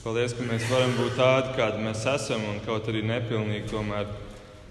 Paldies, 0.00 0.32
ka 0.32 0.46
mēs 0.48 0.64
varam 0.70 0.94
būt 0.96 1.18
tādi, 1.18 1.50
kādi 1.58 1.82
mēs 1.84 2.06
esam, 2.08 2.46
un 2.48 2.62
kaut 2.64 2.88
arī 2.88 3.02
nepilnīgi, 3.04 3.68
tomēr 3.68 4.08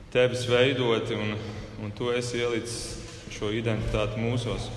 tevis 0.09 0.47
veidoti, 0.49 1.13
un, 1.13 1.35
un 1.85 1.93
tu 1.93 2.09
esi 2.09 2.41
ielicis 2.41 2.98
šo 3.33 3.51
identitāti 3.55 4.21
mūsos. 4.21 4.69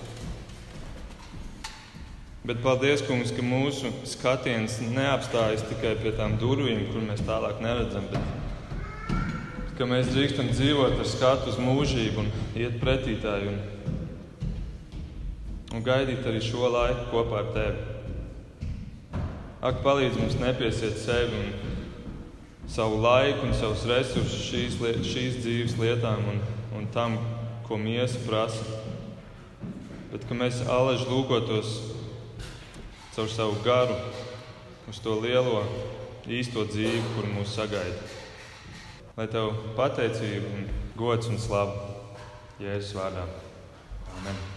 Bet 2.42 2.58
paldies, 2.64 3.04
kungs, 3.06 3.30
ka 3.30 3.42
mūsu 3.46 3.92
skatiens 4.10 4.80
neapstājas 4.82 5.62
tikai 5.68 5.92
pie 6.00 6.10
tām 6.18 6.34
durvīm, 6.40 6.88
kur 6.90 7.04
mēs 7.06 7.22
tālāk 7.22 7.60
neredzam, 7.62 8.08
bet 8.10 9.76
ka 9.78 9.86
mēs 9.86 10.10
drīkstam 10.10 10.50
dzīvot 10.50 10.98
ar 10.98 11.06
skatu 11.08 11.52
uz 11.52 11.60
mūžību 11.62 12.24
un 12.24 12.32
iet 12.58 12.80
pretī 12.82 13.14
tai 13.22 13.38
un, 13.50 13.60
un 15.72 15.86
gaidīt 15.86 16.26
arī 16.26 16.42
šo 16.42 16.68
laiku 16.70 17.06
kopā 17.12 17.44
ar 17.44 17.52
tevi. 17.54 17.88
Ak, 19.62 19.78
palīdz 19.86 20.18
mums 20.18 20.34
nepiesiet 20.42 20.98
sevi 20.98 21.38
un 21.38 21.72
savu 22.66 22.98
laiku 23.02 23.46
un 23.46 23.54
savus 23.54 23.86
resursus 23.86 24.42
šīs, 24.48 24.80
liet, 24.82 24.98
šīs 25.06 25.38
dzīves 25.44 25.78
lietām 25.78 26.26
un, 26.32 26.42
un 26.78 26.90
tam, 26.90 27.14
ko 27.72 27.78
miesa 27.80 28.18
prasa. 28.28 28.60
Bet 30.12 30.26
ka 30.28 30.36
mēs 30.36 30.58
alaži 30.68 31.06
lūkotos 31.08 31.70
caur 33.14 33.32
savu 33.32 33.56
garu 33.64 33.96
uz 34.92 35.00
to 35.00 35.16
lielo 35.24 35.64
īsto 36.28 36.66
dzīvi, 36.68 37.00
kur 37.16 37.32
mūs 37.32 37.56
sagaida. 37.56 38.04
Lai 39.16 39.24
tev 39.32 39.54
pateicība, 39.78 40.66
gods 41.00 41.32
un 41.32 41.40
slava 41.40 41.94
Jēzus 42.60 42.92
vārdā. 43.00 43.24
Amen. 44.18 44.51